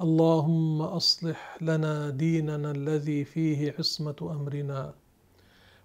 اللهم 0.00 0.82
أصلح 0.82 1.58
لنا 1.60 2.10
ديننا 2.10 2.70
الذي 2.70 3.24
فيه 3.24 3.74
عصمة 3.78 4.16
أمرنا 4.22 4.94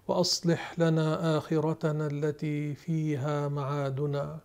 وأصلح 0.08 0.78
لنا 0.78 1.38
آخرتنا 1.38 2.06
التي 2.06 2.74
فيها 2.74 3.48
معادنا. 3.48 4.40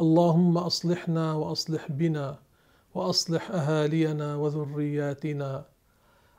اللهم 0.00 0.58
أصلحنا 0.58 1.34
وأصلح 1.34 1.92
بنا 1.92 2.38
وأصلح 2.94 3.50
أهالينا 3.50 4.36
وذرياتنا. 4.36 5.73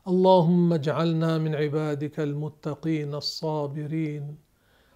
اللهم 0.07 0.73
اجعلنا 0.73 1.37
من 1.37 1.55
عبادك 1.55 2.19
المتقين 2.19 3.15
الصابرين. 3.15 4.37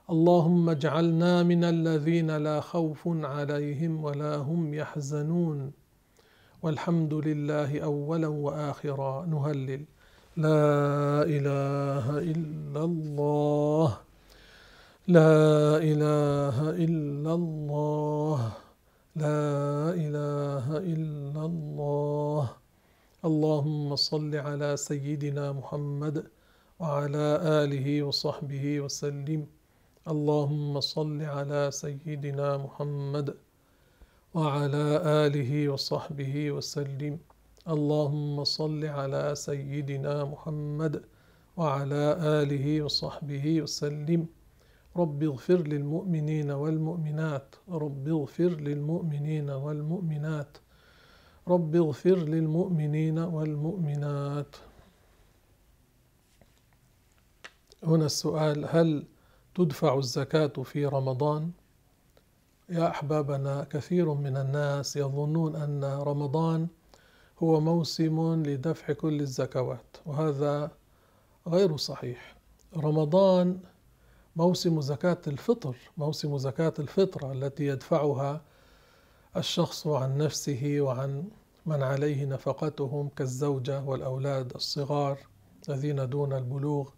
اللهم 0.09 0.69
اجعلنا 0.69 1.43
من 1.43 1.63
الذين 1.63 2.37
لا 2.37 2.59
خوف 2.61 3.07
عليهم 3.07 4.03
ولا 4.03 4.35
هم 4.35 4.73
يحزنون. 4.73 5.71
والحمد 6.63 7.13
لله 7.13 7.79
أولا 7.79 8.27
وآخرا. 8.27 9.25
نهلل. 9.25 9.85
لا 10.37 11.23
إله 11.23 12.19
إلا 12.19 12.83
الله. 12.83 13.97
لا 15.07 15.77
إله 15.77 16.69
إلا 16.69 17.33
الله. 17.33 18.51
لا 19.15 19.93
إله 19.93 20.77
إلا 20.77 21.45
الله. 21.45 22.58
اللهم 23.25 23.95
صل 23.95 24.35
على 24.35 24.77
سيدنا 24.77 25.51
محمد 25.51 26.23
وعلى 26.79 27.39
آله 27.43 28.03
وصحبه 28.03 28.81
وسلم. 28.81 29.45
اللهم 30.07 30.79
صل 30.79 31.21
على 31.21 31.71
سيدنا 31.71 32.57
محمد 32.57 33.35
وعلى 34.33 35.01
آله 35.03 35.69
وصحبه 35.69 36.51
وسلم. 36.51 37.17
اللهم 37.67 38.43
صل 38.43 38.85
على 38.85 39.35
سيدنا 39.35 40.25
محمد 40.25 41.03
وعلى 41.57 42.17
آله 42.19 42.81
وصحبه 42.81 43.61
وسلم. 43.61 44.25
رب 44.97 45.23
اغفر 45.23 45.67
للمؤمنين 45.67 46.51
والمؤمنات. 46.51 47.55
رب 47.69 48.07
اغفر 48.07 48.49
للمؤمنين 48.49 49.49
والمؤمنات. 49.49 50.57
رب 51.49 51.75
اغفر 51.75 52.15
للمؤمنين 52.17 53.19
والمؤمنات 53.19 54.55
هنا 57.83 58.05
السؤال 58.05 58.65
هل 58.69 59.05
تدفع 59.55 59.97
الزكاة 59.97 60.47
في 60.63 60.85
رمضان؟ 60.85 61.51
يا 62.69 62.89
أحبابنا 62.89 63.67
كثير 63.69 64.13
من 64.13 64.37
الناس 64.37 64.95
يظنون 64.95 65.55
أن 65.55 65.83
رمضان 65.83 66.67
هو 67.39 67.59
موسم 67.59 68.43
لدفع 68.43 68.93
كل 68.93 69.21
الزكوات 69.21 69.97
وهذا 70.05 70.71
غير 71.47 71.77
صحيح 71.77 72.35
رمضان 72.77 73.59
موسم 74.35 74.81
زكاة 74.81 75.21
الفطر 75.27 75.75
موسم 75.97 76.37
زكاة 76.37 76.73
الفطرة 76.79 77.31
التي 77.31 77.65
يدفعها 77.65 78.41
الشخص 79.37 79.87
عن 79.87 80.17
نفسه 80.17 80.77
وعن 80.79 81.29
من 81.69 81.83
عليه 81.83 82.25
نفقتهم 82.25 83.09
كالزوجة 83.09 83.83
والأولاد 83.83 84.53
الصغار 84.55 85.17
الذين 85.69 86.09
دون 86.09 86.33
البلوغ 86.33 86.89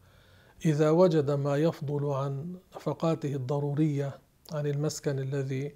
إذا 0.65 0.89
وجد 0.89 1.31
ما 1.31 1.57
يفضل 1.57 2.05
عن 2.05 2.55
نفقاته 2.75 3.35
الضرورية 3.35 4.19
عن 4.51 4.67
المسكن 4.67 5.19
الذي 5.19 5.75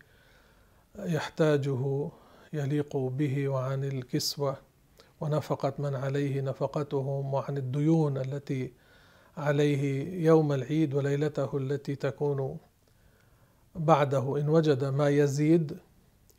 يحتاجه 1.00 2.10
يليق 2.54 2.98
به 2.98 3.48
وعن 3.50 3.84
الكسوة 3.84 4.58
ونفقة 5.22 5.74
من 5.80 5.96
عليه 5.96 6.42
نفقتهم 6.42 7.34
وعن 7.34 7.58
الديون 7.58 8.18
التي 8.18 8.74
عليه 9.38 10.14
يوم 10.26 10.54
العيد 10.54 10.94
وليلته 10.94 11.58
التي 11.58 11.96
تكون 11.96 12.58
بعده 13.76 14.38
إن 14.40 14.50
وجد 14.50 14.84
ما 14.84 15.10
يزيد 15.10 15.78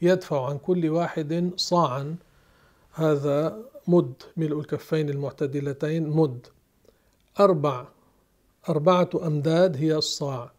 يدفع 0.03 0.49
عن 0.49 0.59
كل 0.59 0.89
واحد 0.89 1.51
صاعا 1.57 2.17
هذا 2.99 3.59
مد 3.89 4.23
ملء 4.37 4.61
الكفين 4.61 5.11
المعتدلتين 5.11 6.09
مد. 6.09 6.47
أربع. 7.41 7.87
أربعة 8.69 9.11
أمداد 9.27 9.77
هي 9.77 9.95
الصاع. 9.95 10.53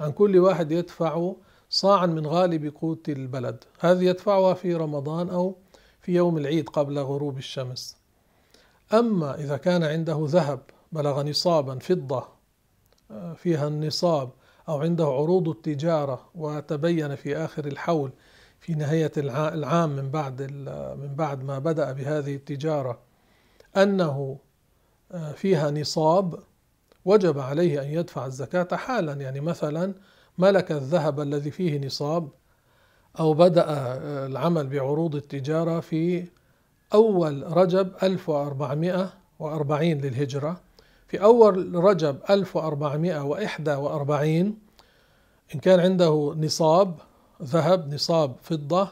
عن 0.00 0.12
كل 0.12 0.38
واحد 0.38 0.72
يدفع 0.72 1.32
صاعا 1.70 2.06
من 2.06 2.26
غالب 2.26 2.74
قوت 2.80 3.08
البلد. 3.08 3.64
هذه 3.80 4.04
يدفعها 4.04 4.54
في 4.54 4.74
رمضان 4.74 5.28
أو 5.28 5.56
في 6.00 6.12
يوم 6.14 6.38
العيد 6.38 6.68
قبل 6.68 6.98
غروب 6.98 7.38
الشمس. 7.38 7.96
أما 8.92 9.34
إذا 9.34 9.56
كان 9.56 9.82
عنده 9.82 10.26
ذهب 10.28 10.60
بلغ 10.92 11.22
نصابا 11.22 11.78
فضة 11.78 12.28
آه، 13.10 13.34
فيها 13.34 13.68
النصاب 13.68 14.30
أو 14.68 14.80
عنده 14.80 15.04
عروض 15.04 15.48
التجارة 15.48 16.30
وتبين 16.34 17.14
في 17.14 17.36
آخر 17.36 17.66
الحول 17.66 18.10
في 18.60 18.74
نهاية 18.74 19.12
العام 19.18 19.90
من 19.90 20.10
بعد 20.10 20.42
من 21.02 21.14
بعد 21.14 21.44
ما 21.44 21.58
بدأ 21.58 21.92
بهذه 21.92 22.34
التجارة 22.34 22.98
أنه 23.76 24.38
آه، 25.12 25.32
فيها 25.32 25.70
نصاب 25.70 26.38
وجب 27.04 27.38
عليه 27.38 27.82
أن 27.82 27.86
يدفع 27.86 28.26
الزكاة 28.26 28.76
حالا. 28.76 29.12
يعني 29.12 29.40
مثلا 29.40 29.94
ملك 30.38 30.72
الذهب 30.72 31.20
الذي 31.20 31.50
فيه 31.50 31.86
نصاب 31.86 32.28
أو 33.20 33.34
بدأ 33.34 33.64
العمل 34.26 34.66
بعروض 34.66 35.14
التجارة 35.14 35.80
في 35.80 36.26
أول 36.94 37.56
رجب 37.56 37.92
1440 38.02 39.82
للهجرة. 39.82 40.60
في 41.08 41.22
أول 41.22 41.74
رجب 41.74 42.18
1441 42.30 44.58
إن 45.54 45.60
كان 45.60 45.80
عنده 45.80 46.34
نصاب 46.38 46.94
ذهب 47.42 47.94
نصاب 47.94 48.34
فضة 48.42 48.88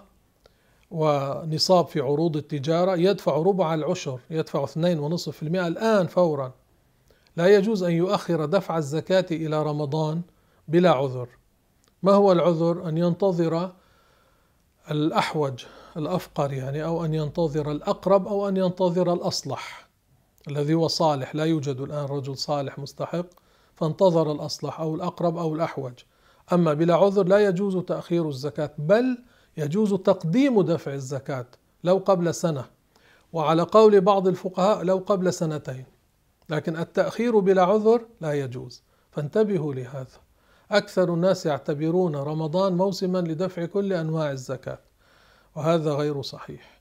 ونصاب 0.90 1.86
في 1.86 2.00
عروض 2.00 2.36
التجارة 2.36 2.96
يدفع 2.96 3.36
ربع 3.36 3.74
العشر 3.74 4.20
يدفع 4.30 4.66
2.5% 4.66 5.42
الآن 5.42 6.06
فورا. 6.06 6.52
لا 7.36 7.56
يجوز 7.56 7.82
أن 7.82 7.92
يؤخر 7.92 8.44
دفع 8.44 8.78
الزكاة 8.78 9.26
إلى 9.30 9.62
رمضان 9.62 10.22
بلا 10.68 10.90
عذر. 10.90 11.28
ما 12.02 12.12
هو 12.12 12.32
العذر؟ 12.32 12.88
أن 12.88 12.98
ينتظر 12.98 13.72
الأحوج 14.90 15.64
الأفقر 15.96 16.52
يعني 16.52 16.84
أو 16.84 17.04
أن 17.04 17.14
ينتظر 17.14 17.70
الأقرب 17.70 18.28
أو 18.28 18.48
أن 18.48 18.56
ينتظر 18.56 19.12
الأصلح 19.12 19.88
الذي 20.48 20.74
هو 20.74 20.88
صالح. 20.88 21.34
لا 21.34 21.44
يوجد 21.44 21.80
الآن 21.80 22.04
رجل 22.04 22.36
صالح 22.36 22.78
مستحق 22.78 23.26
فانتظر 23.74 24.32
الأصلح 24.32 24.80
أو 24.80 24.94
الأقرب 24.94 25.36
أو 25.36 25.54
الأحوج. 25.54 25.92
أما 26.52 26.74
بلا 26.74 26.94
عذر 26.94 27.24
لا 27.24 27.38
يجوز 27.38 27.76
تأخير 27.76 28.28
الزكاة 28.28 28.70
بل 28.78 29.18
يجوز 29.56 29.94
تقديم 29.94 30.62
دفع 30.62 30.94
الزكاة 30.94 31.46
لو 31.84 32.02
قبل 32.06 32.34
سنة. 32.34 32.64
وعلى 33.32 33.62
قول 33.62 34.00
بعض 34.00 34.28
الفقهاء 34.28 34.82
لو 34.82 35.02
قبل 35.06 35.32
سنتين. 35.32 35.84
لكن 36.48 36.76
التأخير 36.76 37.38
بلا 37.38 37.62
عذر 37.62 38.06
لا 38.20 38.32
يجوز. 38.32 38.82
فانتبهوا 39.10 39.74
لهذا. 39.74 40.20
أكثر 40.70 41.14
الناس 41.14 41.46
يعتبرون 41.46 42.16
رمضان 42.16 42.72
موسما 42.72 43.18
لدفع 43.18 43.64
كل 43.64 43.92
أنواع 43.92 44.30
الزكاة 44.30 44.78
وهذا 45.56 45.92
غير 45.92 46.22
صحيح. 46.22 46.80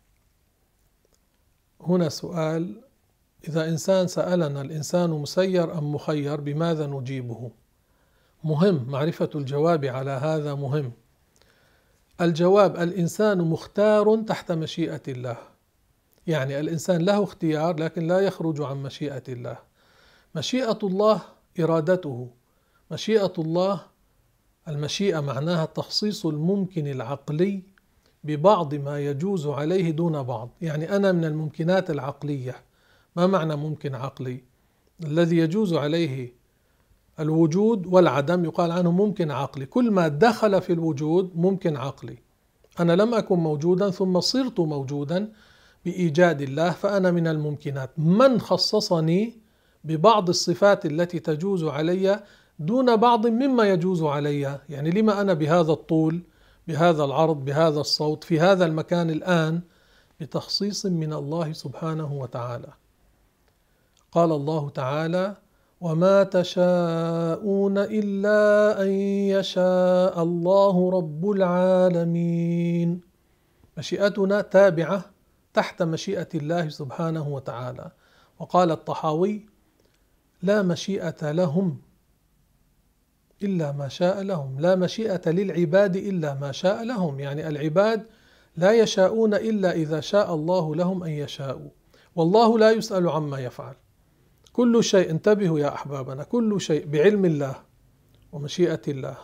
هنا 1.82 2.10
سؤال 2.10 2.82
إذا 3.48 3.70
إنسان 3.70 4.08
سألنا 4.08 4.62
الإنسان 4.62 5.10
مسير 5.10 5.78
أم 5.78 5.96
مخير 5.96 6.42
بماذا 6.42 6.88
نجيبه؟ 6.88 7.52
مهم 8.44 8.86
معرفة 8.90 9.30
الجواب 9.36 9.86
على 9.86 10.12
هذا 10.12 10.54
مهم. 10.56 10.92
الجواب 12.22 12.76
الإنسان 12.76 13.38
مختار 13.42 14.22
تحت 14.28 14.52
مشيئة 14.52 15.02
الله. 15.08 15.38
يعني 16.28 16.60
الإنسان 16.60 17.02
له 17.02 17.24
اختيار 17.24 17.80
لكن 17.80 18.08
لا 18.08 18.20
يخرج 18.20 18.62
عن 18.62 18.84
مشيئة 18.84 19.24
الله. 19.30 19.58
مشيئة 20.36 20.80
الله 20.84 21.22
إرادته. 21.60 22.30
مشيئة 22.92 23.34
الله 23.38 23.82
المشيئة 24.68 25.20
معناها 25.20 25.66
تخصيص 25.66 26.26
الممكن 26.26 26.88
العقلي 26.88 27.64
ببعض 28.24 28.76
ما 28.76 29.00
يجوز 29.00 29.48
عليه 29.48 29.92
دون 29.92 30.24
بعض. 30.24 30.50
يعني 30.62 30.96
أنا 30.96 31.12
من 31.12 31.26
الممكنات 31.26 31.90
العقلية. 31.90 32.56
ما 33.16 33.28
معنى 33.28 33.56
ممكن 33.56 33.96
عقلي؟ 33.96 34.44
الذي 35.04 35.38
يجوز 35.38 35.74
عليه 35.74 36.43
الوجود 37.20 37.88
والعدم 37.88 38.46
يقال 38.46 38.72
عنه 38.72 38.92
ممكن 38.92 39.32
عقلي. 39.32 39.66
كل 39.66 39.92
ما 39.92 40.08
دخل 40.08 40.62
في 40.62 40.74
الوجود 40.74 41.32
ممكن 41.36 41.78
عقلي. 41.78 42.18
أنا 42.80 42.94
لم 42.94 43.14
أكن 43.14 43.36
موجودا 43.36 43.90
ثم 43.90 44.20
صرت 44.20 44.60
موجودا 44.60 45.32
بإيجاد 45.86 46.42
الله 46.42 46.70
فأنا 46.70 47.12
من 47.12 47.28
الممكنات. 47.28 47.90
من 47.98 48.42
خصصني 48.42 49.38
ببعض 49.84 50.30
الصفات 50.30 50.86
التي 50.86 51.20
تجوز 51.20 51.64
علي 51.64 52.24
دون 52.60 52.96
بعض 52.96 53.28
مما 53.28 53.70
يجوز 53.70 54.04
علي؟ 54.04 54.60
يعني 54.70 54.92
لما 54.92 55.22
أنا 55.22 55.34
بهذا 55.34 55.72
الطول 55.72 56.22
بهذا 56.68 57.04
العرض 57.04 57.46
بهذا 57.46 57.80
الصوت 57.80 58.24
في 58.24 58.40
هذا 58.40 58.66
المكان 58.66 59.10
الآن 59.10 59.62
بتخصيص 60.20 60.86
من 60.86 61.14
الله 61.14 61.54
سبحانه 61.54 62.14
وتعالى. 62.14 62.74
قال 64.12 64.32
الله 64.32 64.70
تعالى 64.70 65.36
وما 65.84 66.24
تشاءون 66.24 67.78
الا 67.78 68.82
ان 68.82 68.92
يشاء 69.36 70.24
الله 70.24 70.90
رب 70.92 71.32
العالمين. 71.32 73.02
مشيئتنا 73.78 74.42
تابعه 74.42 75.06
تحت 75.54 75.84
مشيئه 75.84 76.30
الله 76.36 76.70
سبحانه 76.70 77.28
وتعالى. 77.28 77.92
وقال 78.40 78.72
الطحاوي 78.72 79.46
لا 80.44 80.62
مشيئه 80.62 81.32
لهم 81.32 81.78
الا 83.44 83.72
ما 83.72 83.88
شاء 83.88 84.22
لهم. 84.22 84.60
لا 84.60 84.76
مشيئه 84.76 85.30
للعباد 85.30 85.96
الا 85.96 86.34
ما 86.34 86.52
شاء 86.52 86.84
لهم. 86.84 87.20
يعني 87.20 87.48
العباد 87.48 88.04
لا 88.58 88.72
يشاءون 88.72 89.34
الا 89.34 89.72
اذا 89.72 90.00
شاء 90.00 90.34
الله 90.34 90.76
لهم 90.76 91.04
ان 91.04 91.12
يشاءوا. 91.12 91.70
والله 92.16 92.60
لا 92.60 92.72
يسال 92.72 93.10
عما 93.10 93.40
يفعل. 93.40 93.76
كل 94.54 94.84
شيء 94.84 95.10
انتبهوا 95.10 95.60
يا 95.60 95.74
أحبابنا 95.76 96.24
كل 96.24 96.62
شيء 96.62 96.86
بعلم 96.88 97.26
الله 97.26 97.56
ومشيئة 98.32 98.82
الله 98.88 99.18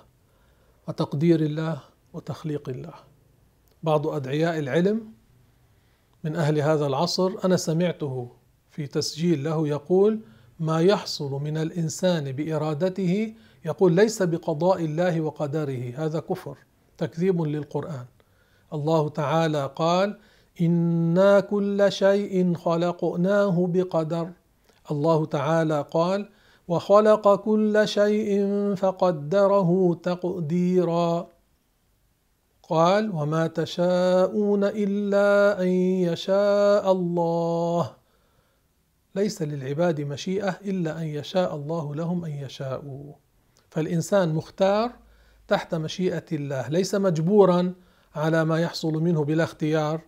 وتقدير 0.88 1.40
الله 1.40 1.82
وتخليق 2.14 2.70
الله. 2.70 2.94
بعض 3.84 4.08
أدعياء 4.08 4.60
العلم 4.60 5.02
من 6.24 6.36
أهل 6.36 6.60
هذا 6.60 6.88
العصر 6.88 7.32
أنا 7.46 7.58
سمعته 7.58 8.32
في 8.70 8.88
تسجيل 8.88 9.44
له 9.44 9.68
يقول 9.68 10.20
ما 10.60 10.82
يحصل 10.82 11.32
من 11.32 11.58
الإنسان 11.58 12.32
بإرادته 12.32 13.34
يقول 13.66 13.94
ليس 13.94 14.24
بقضاء 14.24 14.86
الله 14.86 15.22
وقدره 15.22 15.94
هذا 15.96 16.20
كفر 16.20 16.58
تكذيب 16.98 17.42
للقرآن. 17.42 18.06
الله 18.74 19.10
تعالى 19.10 19.72
قال 19.76 20.20
أنا 20.62 21.40
كل 21.40 21.86
شيء 21.92 22.54
خلقناه 22.54 23.68
بقدر 23.74 24.32
الله 24.92 25.26
تعالى 25.26 25.86
قال 25.92 26.30
وخلق 26.68 27.36
كل 27.36 27.82
شيء 27.86 28.46
فقدره 28.76 29.94
تقديرا. 30.04 31.28
قال 32.64 33.12
وما 33.16 33.48
تشاءون 33.48 34.64
إلا 34.64 35.62
أن 35.62 35.68
يشاء 36.08 36.92
الله. 36.92 37.92
ليس 39.16 39.42
للعباد 39.42 40.02
مشيئة 40.02 40.50
إلا 40.50 41.02
أن 41.02 41.08
يشاء 41.08 41.56
الله 41.56 41.96
لهم 41.96 42.26
أن 42.26 42.32
يشاءوا. 42.32 43.14
فالإنسان 43.70 44.34
مختار 44.34 44.92
تحت 45.48 45.76
مشيئة 45.76 46.26
الله 46.32 46.68
ليس 46.68 46.96
مجبورا 46.96 47.74
على 48.16 48.46
ما 48.46 48.60
يحصل 48.60 48.94
منه 48.94 49.24
بلا 49.24 49.44
اختيار. 49.44 50.02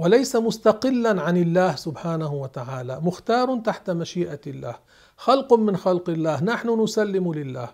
وليس 0.00 0.36
مستقلا 0.36 1.22
عن 1.22 1.36
الله 1.36 1.76
سبحانه 1.76 2.34
وتعالى 2.34 3.00
مختار 3.00 3.58
تحت 3.58 3.90
مشيئة 3.90 4.40
الله 4.46 4.76
خلق 5.16 5.52
من 5.54 5.76
خلق 5.76 6.10
الله 6.10 6.44
نحن 6.44 6.82
نسلم 6.82 7.32
لله 7.32 7.70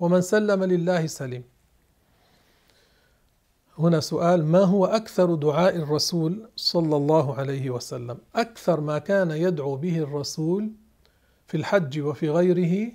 ومن 0.00 0.20
سلم 0.20 0.64
لله 0.64 1.06
سلم. 1.06 1.42
هنا 3.78 4.00
سؤال 4.00 4.44
ما 4.44 4.58
هو 4.64 4.86
أكثر 4.86 5.34
دعاء 5.34 5.76
الرسول 5.76 6.48
صلى 6.56 6.96
الله 6.96 7.34
عليه 7.34 7.70
وسلم؟ 7.70 8.18
أكثر 8.34 8.80
ما 8.80 8.98
كان 8.98 9.30
يدعو 9.30 9.76
به 9.76 9.98
الرسول 9.98 10.70
في 11.46 11.56
الحج 11.56 12.00
وفي 12.00 12.30
غيره؟ 12.30 12.92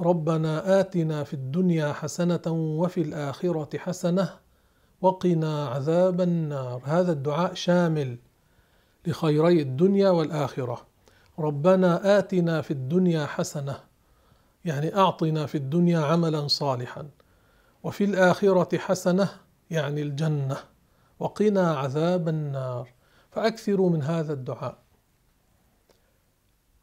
ربنا 0.00 0.80
آتنا 0.80 1.24
في 1.24 1.34
الدنيا 1.34 1.92
حسنة 1.92 2.46
وفي 2.46 3.00
الآخرة 3.00 3.78
حسنة 3.78 4.28
وقنا 5.00 5.68
عذاب 5.68 6.20
النار. 6.20 6.82
هذا 6.84 7.12
الدعاء 7.12 7.54
شامل 7.54 8.18
لخيري 9.06 9.62
الدنيا 9.62 10.10
والآخرة. 10.10 10.86
ربنا 11.38 12.18
آتنا 12.18 12.60
في 12.60 12.70
الدنيا 12.70 13.26
حسنة 13.26 13.80
يعني 14.64 14.96
أعطنا 14.96 15.46
في 15.46 15.54
الدنيا 15.54 16.00
عملا 16.00 16.48
صالحا 16.48 17.08
وفي 17.82 18.04
الآخرة 18.04 18.78
حسنة 18.78 19.30
يعني 19.70 20.02
الجنة. 20.02 20.56
وقنا 21.18 21.74
عذاب 21.74 22.28
النار. 22.28 22.88
فأكثروا 23.30 23.90
من 23.90 24.02
هذا 24.02 24.32
الدعاء. 24.32 24.78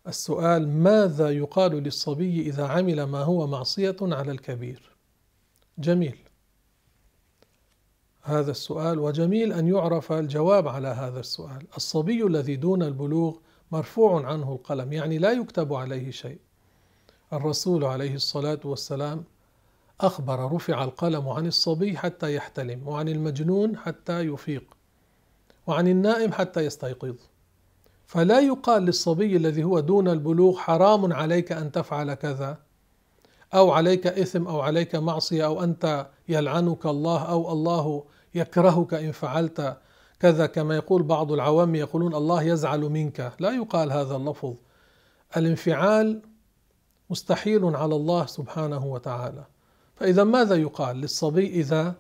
السؤال 0.07 0.70
ماذا 0.70 1.30
يقال 1.30 1.72
للصبي 1.72 2.41
إذا 2.41 2.68
عمل 2.68 3.03
ما 3.03 3.20
هو 3.20 3.47
معصية 3.47 3.95
على 4.01 4.32
الكبير؟ 4.32 4.95
جميل. 5.78 6.26
هذا 8.28 8.51
السؤال 8.51 8.99
وجميل 8.99 9.53
أن 9.53 9.67
يعرف 9.67 10.11
الجواب 10.11 10.67
على 10.67 10.88
هذا 10.88 11.19
السؤال. 11.19 11.63
الصبي 11.78 12.23
الذي 12.23 12.55
دون 12.55 12.84
البلوغ 12.84 13.36
مرفوع 13.71 14.25
عنه 14.25 14.51
القلم 14.51 14.93
يعني 14.93 15.17
لا 15.17 15.32
يكتب 15.32 15.73
عليه 15.73 16.11
شيء. 16.11 16.38
الرسول 17.34 17.84
عليه 17.84 18.15
الصلاة 18.15 18.59
والسلام 18.65 19.23
أخبر 20.01 20.51
رفع 20.51 20.84
القلم 20.84 21.30
عن 21.30 21.47
الصبي 21.47 21.97
حتى 21.97 22.36
يحتلم 22.36 22.88
وعن 22.88 23.07
المجنون 23.09 23.78
حتى 23.78 24.19
يفيق 24.19 24.63
وعن 25.67 25.88
النائم 25.88 26.32
حتى 26.32 26.65
يستيقظ. 26.65 27.15
فلا 28.07 28.39
يقال 28.39 28.84
للصبي 28.84 29.38
الذي 29.38 29.63
هو 29.63 29.80
دون 29.80 30.07
البلوغ 30.07 30.57
حرام 30.57 31.13
عليك 31.13 31.51
أن 31.51 31.71
تفعل 31.71 32.13
كذا 32.13 32.57
أو 33.53 33.71
عليك 33.71 34.07
إثم 34.07 34.47
أو 34.47 34.61
عليك 34.61 34.95
معصية 34.95 35.45
أو 35.45 35.63
أنت 35.63 36.07
يلعنك 36.30 36.86
الله 36.86 37.21
أو 37.23 37.51
الله 37.51 38.03
يكرهك 38.36 38.93
إن 38.93 39.11
فعلت 39.11 39.78
كذا 40.19 40.45
كما 40.45 40.75
يقول 40.75 41.03
بعض 41.03 41.32
العوام 41.32 41.75
يقولون 41.75 42.15
الله 42.15 42.43
يزعل 42.43 42.80
منك. 42.80 43.34
لا 43.39 43.51
يقال 43.51 43.91
هذا 43.91 44.15
اللفظ. 44.15 44.53
الانفعال 45.38 46.21
مستحيل 47.09 47.75
على 47.75 47.95
الله 47.95 48.25
سبحانه 48.25 48.86
وتعالى. 48.86 49.43
فإذا 49.95 50.23
ماذا 50.23 50.55
يقال 50.55 50.97
للصبي 50.97 51.47
إذا 51.47 51.95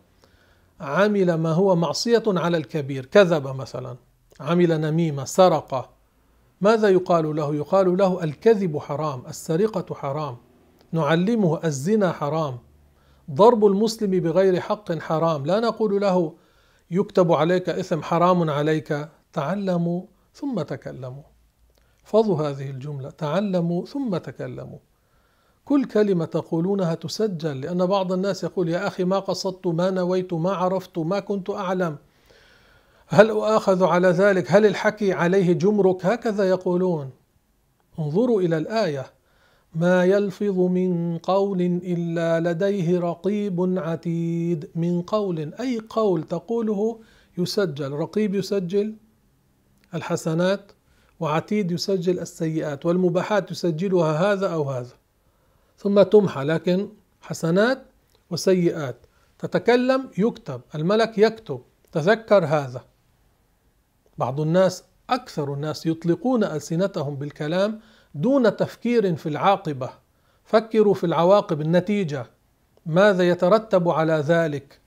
عمل 0.79 1.33
ما 1.33 1.51
هو 1.51 1.75
معصية 1.75 2.23
على 2.27 2.57
الكبير؟ 2.57 3.05
كذب 3.05 3.47
مثلا 3.47 3.95
عمل 4.39 4.81
نميمة 4.81 5.25
سرق. 5.25 5.89
ماذا 6.61 6.89
يقال 6.89 7.35
له؟ 7.35 7.55
يقال 7.55 7.97
له 7.97 8.23
الكذب 8.23 8.77
حرام 8.77 9.23
السرقة 9.27 9.95
حرام. 9.95 10.37
نعلمه 10.91 11.59
الزنا 11.63 12.11
حرام. 12.11 12.57
ضرب 13.31 13.65
المسلم 13.65 14.11
بغير 14.11 14.59
حق 14.59 14.93
حرام. 14.99 15.45
لا 15.45 15.59
نقول 15.59 16.01
له 16.01 16.33
يكتب 16.91 17.31
عليك 17.31 17.69
إثم 17.69 18.01
حرام 18.01 18.49
عليك 18.49 19.09
تعلموا 19.33 20.01
ثم 20.33 20.61
تكلموا. 20.61 21.23
فضوا 22.03 22.49
هذه 22.49 22.69
الجملة 22.69 23.09
تعلموا 23.09 23.85
ثم 23.85 24.17
تكلموا. 24.17 24.79
كل 25.65 25.85
كلمة 25.85 26.25
تقولونها 26.25 26.95
تسجل 26.95 27.61
لأن 27.61 27.85
بعض 27.85 28.11
الناس 28.11 28.43
يقول 28.43 28.69
يا 28.69 28.87
أخي 28.87 29.03
ما 29.03 29.19
قصدت 29.19 29.67
ما 29.67 29.89
نويت 29.89 30.33
ما 30.33 30.51
عرفت 30.51 30.97
ما 30.97 31.19
كنت 31.19 31.49
أعلم. 31.49 31.97
هل 33.07 33.29
أؤاخذ 33.29 33.83
على 33.83 34.07
ذلك؟ 34.07 34.51
هل 34.51 34.65
الحكي 34.65 35.13
عليه 35.13 35.53
جمرك؟ 35.53 36.05
هكذا 36.05 36.49
يقولون. 36.49 37.09
انظروا 37.99 38.41
إلى 38.41 38.57
الآية. 38.57 39.16
ما 39.75 40.05
يلفظ 40.05 40.59
من 40.59 41.17
قول 41.17 41.61
إلا 41.61 42.51
لديه 42.51 42.99
رقيب 42.99 43.73
عتيد. 43.77 44.69
من 44.75 45.01
قول 45.01 45.53
أي 45.53 45.79
قول 45.89 46.23
تقوله 46.23 46.99
يسجل. 47.37 47.91
رقيب 47.91 48.35
يسجل 48.35 48.95
الحسنات 49.93 50.71
وعتيد 51.19 51.71
يسجل 51.71 52.19
السيئات 52.19 52.85
والمباحات 52.85 53.51
يسجلها 53.51 54.33
هذا 54.33 54.53
أو 54.53 54.69
هذا. 54.69 54.93
ثم 55.77 56.01
تمحى 56.01 56.43
لكن 56.43 56.89
حسنات 57.21 57.85
وسيئات. 58.29 58.97
تتكلم 59.39 60.09
يكتب. 60.17 60.61
الملك 60.75 61.17
يكتب. 61.17 61.61
تذكر 61.91 62.45
هذا. 62.45 62.85
بعض 64.17 64.41
الناس 64.41 64.83
أكثر 65.09 65.53
الناس 65.53 65.85
يطلقون 65.85 66.43
ألسنتهم 66.43 67.15
بالكلام 67.15 67.79
دون 68.21 68.55
تفكير 68.55 69.15
في 69.15 69.29
العاقبة. 69.29 69.89
فكروا 70.43 70.93
في 70.93 71.03
العواقب 71.03 71.61
النتيجة. 71.61 72.25
ماذا 72.85 73.29
يترتب 73.29 73.89
على 73.89 74.13
ذلك؟ 74.13 74.79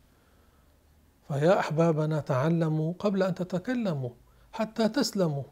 فيا 1.29 1.59
أحبابنا 1.59 2.21
تعلموا 2.21 2.93
قبل 2.99 3.23
أن 3.23 3.35
تتكلموا 3.35 4.11
حتى 4.53 4.89
تسلموا. 4.89 5.43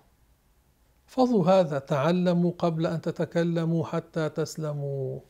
فضوا 1.07 1.47
هذا 1.47 1.79
تعلموا 1.79 2.53
قبل 2.59 2.87
أن 2.87 3.01
تتكلموا 3.01 3.85
حتى 3.85 4.29
تسلموا. 4.29 5.21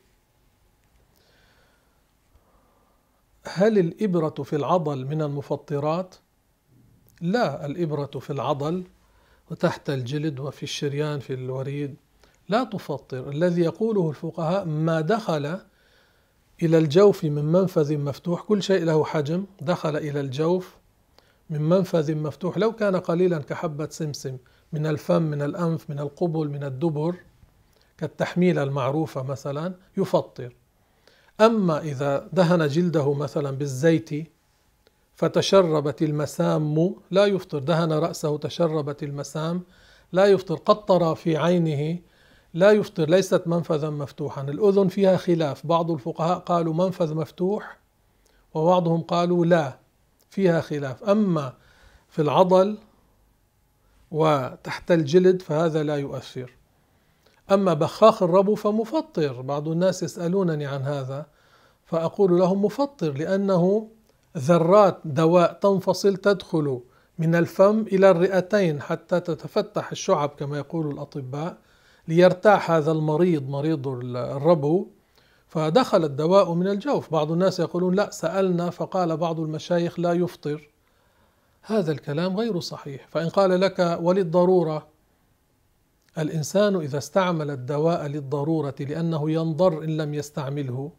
هل 3.43 3.77
الإبرة 3.77 4.43
في 4.43 4.55
العضل 4.55 5.05
من 5.05 5.21
المفطرات؟ 5.21 6.15
لا 7.21 7.65
الإبرة 7.65 8.19
في 8.19 8.29
العضل 8.29 8.83
وتحت 9.51 9.89
الجلد 9.89 10.39
وفي 10.39 10.63
الشريان 10.63 11.19
في 11.19 11.33
الوريد. 11.33 11.95
لا 12.49 12.63
تفطر. 12.63 13.29
الذي 13.29 13.61
يقوله 13.61 14.09
الفقهاء 14.09 14.65
ما 14.65 15.01
دخل 15.01 15.59
إلى 16.63 16.77
الجوف 16.77 17.23
من 17.23 17.45
منفذ 17.45 17.97
مفتوح 17.97 18.41
كل 18.41 18.63
شيء 18.63 18.83
له 18.83 19.05
حجم 19.05 19.45
دخل 19.61 19.97
إلى 19.97 20.19
الجوف 20.19 20.75
من 21.49 21.61
منفذ 21.61 22.15
مفتوح. 22.15 22.57
لو 22.57 22.71
كان 22.71 22.95
قليلا 22.95 23.37
كحبة 23.37 23.87
سمسم 23.89 24.37
من 24.73 24.85
الفم 24.85 25.21
من 25.21 25.41
الأنف 25.41 25.89
من 25.89 25.99
القبل 25.99 26.49
من 26.49 26.63
الدبر 26.63 27.15
كالتحميلة 27.97 28.63
المعروفة 28.63 29.23
مثلا 29.23 29.73
يفطر. 29.97 30.55
أما 31.41 31.79
إذا 31.79 32.29
دهن 32.33 32.67
جلده 32.67 33.13
مثلا 33.13 33.51
بالزيت 33.51 34.09
فتشربت 35.15 36.01
المسام 36.01 36.95
لا 37.11 37.25
يفطر. 37.25 37.59
دهن 37.59 37.93
رأسه 37.93 38.37
تشربت 38.37 39.03
المسام 39.03 39.61
لا 40.11 40.25
يفطر. 40.25 40.55
قطر 40.55 41.15
في 41.15 41.37
عينه 41.37 41.99
لا 42.53 42.71
يفطر 42.71 43.09
ليست 43.09 43.43
منفذا 43.45 43.89
مفتوحا. 43.89 44.41
الأذن 44.41 44.87
فيها 44.87 45.17
خلاف. 45.17 45.67
بعض 45.67 45.91
الفقهاء 45.91 46.39
قالوا 46.39 46.73
منفذ 46.73 47.15
مفتوح 47.15 47.77
وبعضهم 48.53 49.01
قالوا 49.01 49.45
لا 49.45 49.77
فيها 50.29 50.61
خلاف. 50.61 51.03
أما 51.03 51.53
في 52.09 52.21
العضل 52.21 52.77
وتحت 54.11 54.91
الجلد 54.91 55.41
فهذا 55.41 55.83
لا 55.83 55.95
يؤثر. 55.95 56.53
أما 57.51 57.73
بخاخ 57.73 58.23
الربو 58.23 58.55
فمفطر. 58.55 59.41
بعض 59.41 59.67
الناس 59.67 60.03
يسألونني 60.03 60.65
عن 60.65 60.81
هذا 60.81 61.25
فأقول 61.85 62.39
لهم 62.39 62.65
مفطر 62.65 63.11
لأنه 63.11 63.87
ذرات 64.37 64.97
دواء 65.05 65.53
تنفصل 65.53 66.17
تدخل 66.17 66.79
من 67.19 67.35
الفم 67.35 67.81
إلى 67.81 68.11
الرئتين 68.11 68.81
حتى 68.81 69.19
تتفتح 69.19 69.91
الشعب 69.91 70.29
كما 70.29 70.57
يقول 70.57 70.91
الأطباء. 70.91 71.57
ليرتاح 72.09 72.71
هذا 72.71 72.91
المريض 72.91 73.49
مريض 73.49 73.87
الربو. 73.87 74.87
فدخل 75.47 76.03
الدواء 76.03 76.53
من 76.53 76.67
الجوف. 76.67 77.11
بعض 77.11 77.31
الناس 77.31 77.59
يقولون 77.59 77.95
لا 77.95 78.09
سألنا 78.09 78.69
فقال 78.69 79.17
بعض 79.17 79.39
المشايخ 79.39 79.99
لا 79.99 80.13
يفطر. 80.13 80.69
هذا 81.61 81.91
الكلام 81.91 82.37
غير 82.37 82.59
صحيح. 82.59 83.07
فإن 83.09 83.29
قال 83.29 83.61
لك 83.61 83.97
وللضرورة 84.01 84.87
الإنسان 86.17 86.75
إذا 86.75 86.97
استعمل 86.97 87.51
الدواء 87.51 88.07
للضرورة 88.07 88.75
لأنه 88.79 89.31
ينضر 89.31 89.83
إن 89.83 89.97
لم 89.97 90.13
يستعمله 90.13 90.91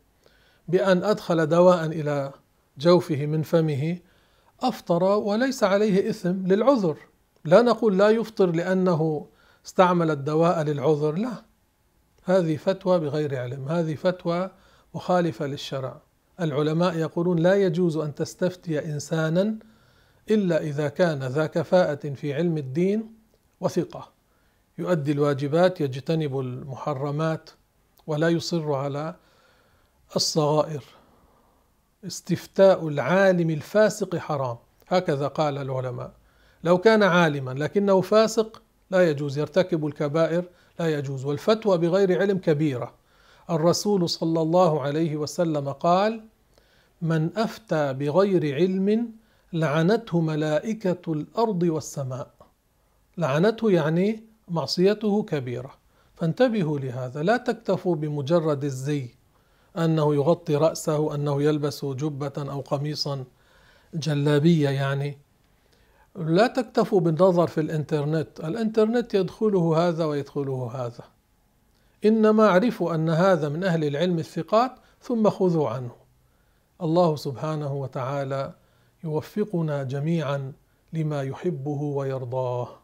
بأن 0.69 1.05
أدخل 1.05 1.47
دواء 1.47 1.87
إلى 1.87 2.33
جوفه 2.79 3.27
من 3.27 3.43
فمه 3.43 3.99
أفطر 4.63 5.05
وليس 5.05 5.65
عليه 5.65 6.11
إثم 6.11 6.47
للعذر. 6.47 6.97
لا 7.45 7.63
نقول 7.63 7.99
لا 7.99 8.11
يفطر 8.11 8.51
لأنه 8.51 9.27
استعمل 9.67 10.11
الدواء 10.11 10.63
للعذر. 10.63 11.13
لا 11.13 11.33
هذه 12.25 12.57
فتوى 12.57 12.99
بغير 12.99 13.41
علم 13.41 13.69
هذه 13.69 13.95
فتوى 13.95 14.51
مخالفة 14.95 15.47
للشرع. 15.47 16.01
العلماء 16.41 16.97
يقولون 16.97 17.39
لا 17.39 17.55
يجوز 17.55 17.97
أن 17.97 18.15
تستفتي 18.15 18.85
إنسانا 18.85 19.57
إلا 20.31 20.63
إذا 20.63 20.89
كان 20.89 21.23
ذا 21.23 21.47
كفاءة 21.47 22.15
في 22.15 22.35
علم 22.35 22.59
الدين 22.59 23.15
وثقة. 23.61 24.09
يؤدي 24.79 25.13
الواجبات 25.13 25.81
يجتنب 25.81 26.41
المحرمات 26.41 27.51
ولا 28.07 28.29
يصر 28.29 28.73
على 28.73 29.15
الصغائر. 30.17 30.85
استفتاء 32.07 32.89
العالم 32.89 33.51
الفاسق 33.51 34.17
حرام 34.17 34.57
هكذا 34.89 35.29
قال 35.29 35.59
العلماء. 35.59 36.13
لو 36.65 36.79
كان 36.79 37.03
عالما 37.03 37.51
لكنه 37.51 38.01
فاسق 38.01 38.63
لا 38.91 39.11
يجوز 39.11 39.39
يرتكب 39.39 39.87
الكبائر 39.87 40.45
لا 40.81 40.99
يجوز. 40.99 41.25
والفتوى 41.25 41.79
بغير 41.79 42.21
علم 42.21 42.39
كبيرة. 42.39 42.95
الرسول 43.51 44.09
صلى 44.09 44.43
الله 44.43 44.83
عليه 44.83 45.17
وسلم 45.17 45.73
قال 45.73 46.25
من 47.03 47.31
أفتى 47.37 47.93
بغير 47.93 48.55
علم 48.55 49.13
لعنته 49.53 50.21
ملائكة 50.21 51.13
الأرض 51.13 51.63
والسماء. 51.63 52.31
لعنته 53.19 53.71
يعني 53.71 54.25
معصيته 54.49 55.23
كبيرة. 55.23 55.75
فانتبهوا 56.15 56.79
لهذا. 56.79 57.23
لا 57.23 57.37
تكتفوا 57.37 57.97
بمجرد 57.97 58.65
الزي 58.65 59.09
أنه 59.79 60.15
يغطي 60.15 60.57
رأسه 60.57 61.15
أنه 61.15 61.43
يلبس 61.43 61.85
جبة 61.85 62.33
أو 62.39 62.61
قميصا 62.61 63.25
جلابية 63.95 64.69
يعني. 64.69 65.19
لا 66.21 66.47
تكتفوا 66.47 67.01
بالنظر 67.01 67.47
في 67.47 67.61
الإنترنت. 67.61 68.41
الإنترنت 68.41 69.15
يدخله 69.15 69.89
هذا 69.89 70.05
ويدخله 70.05 70.71
هذا. 70.75 71.05
إنما 72.05 72.47
اعرفوا 72.47 72.95
أن 72.95 73.11
هذا 73.11 73.49
من 73.49 73.65
أهل 73.65 73.85
العلم 73.85 74.19
الثقات 74.19 74.73
ثم 75.03 75.31
خذوا 75.31 75.69
عنه. 75.69 75.91
الله 76.83 77.17
سبحانه 77.17 77.73
وتعالى 77.75 78.55
يوفقنا 79.05 79.83
جميعا 79.83 80.53
لما 80.93 81.23
يحبه 81.23 81.83
ويرضاه. 81.83 82.80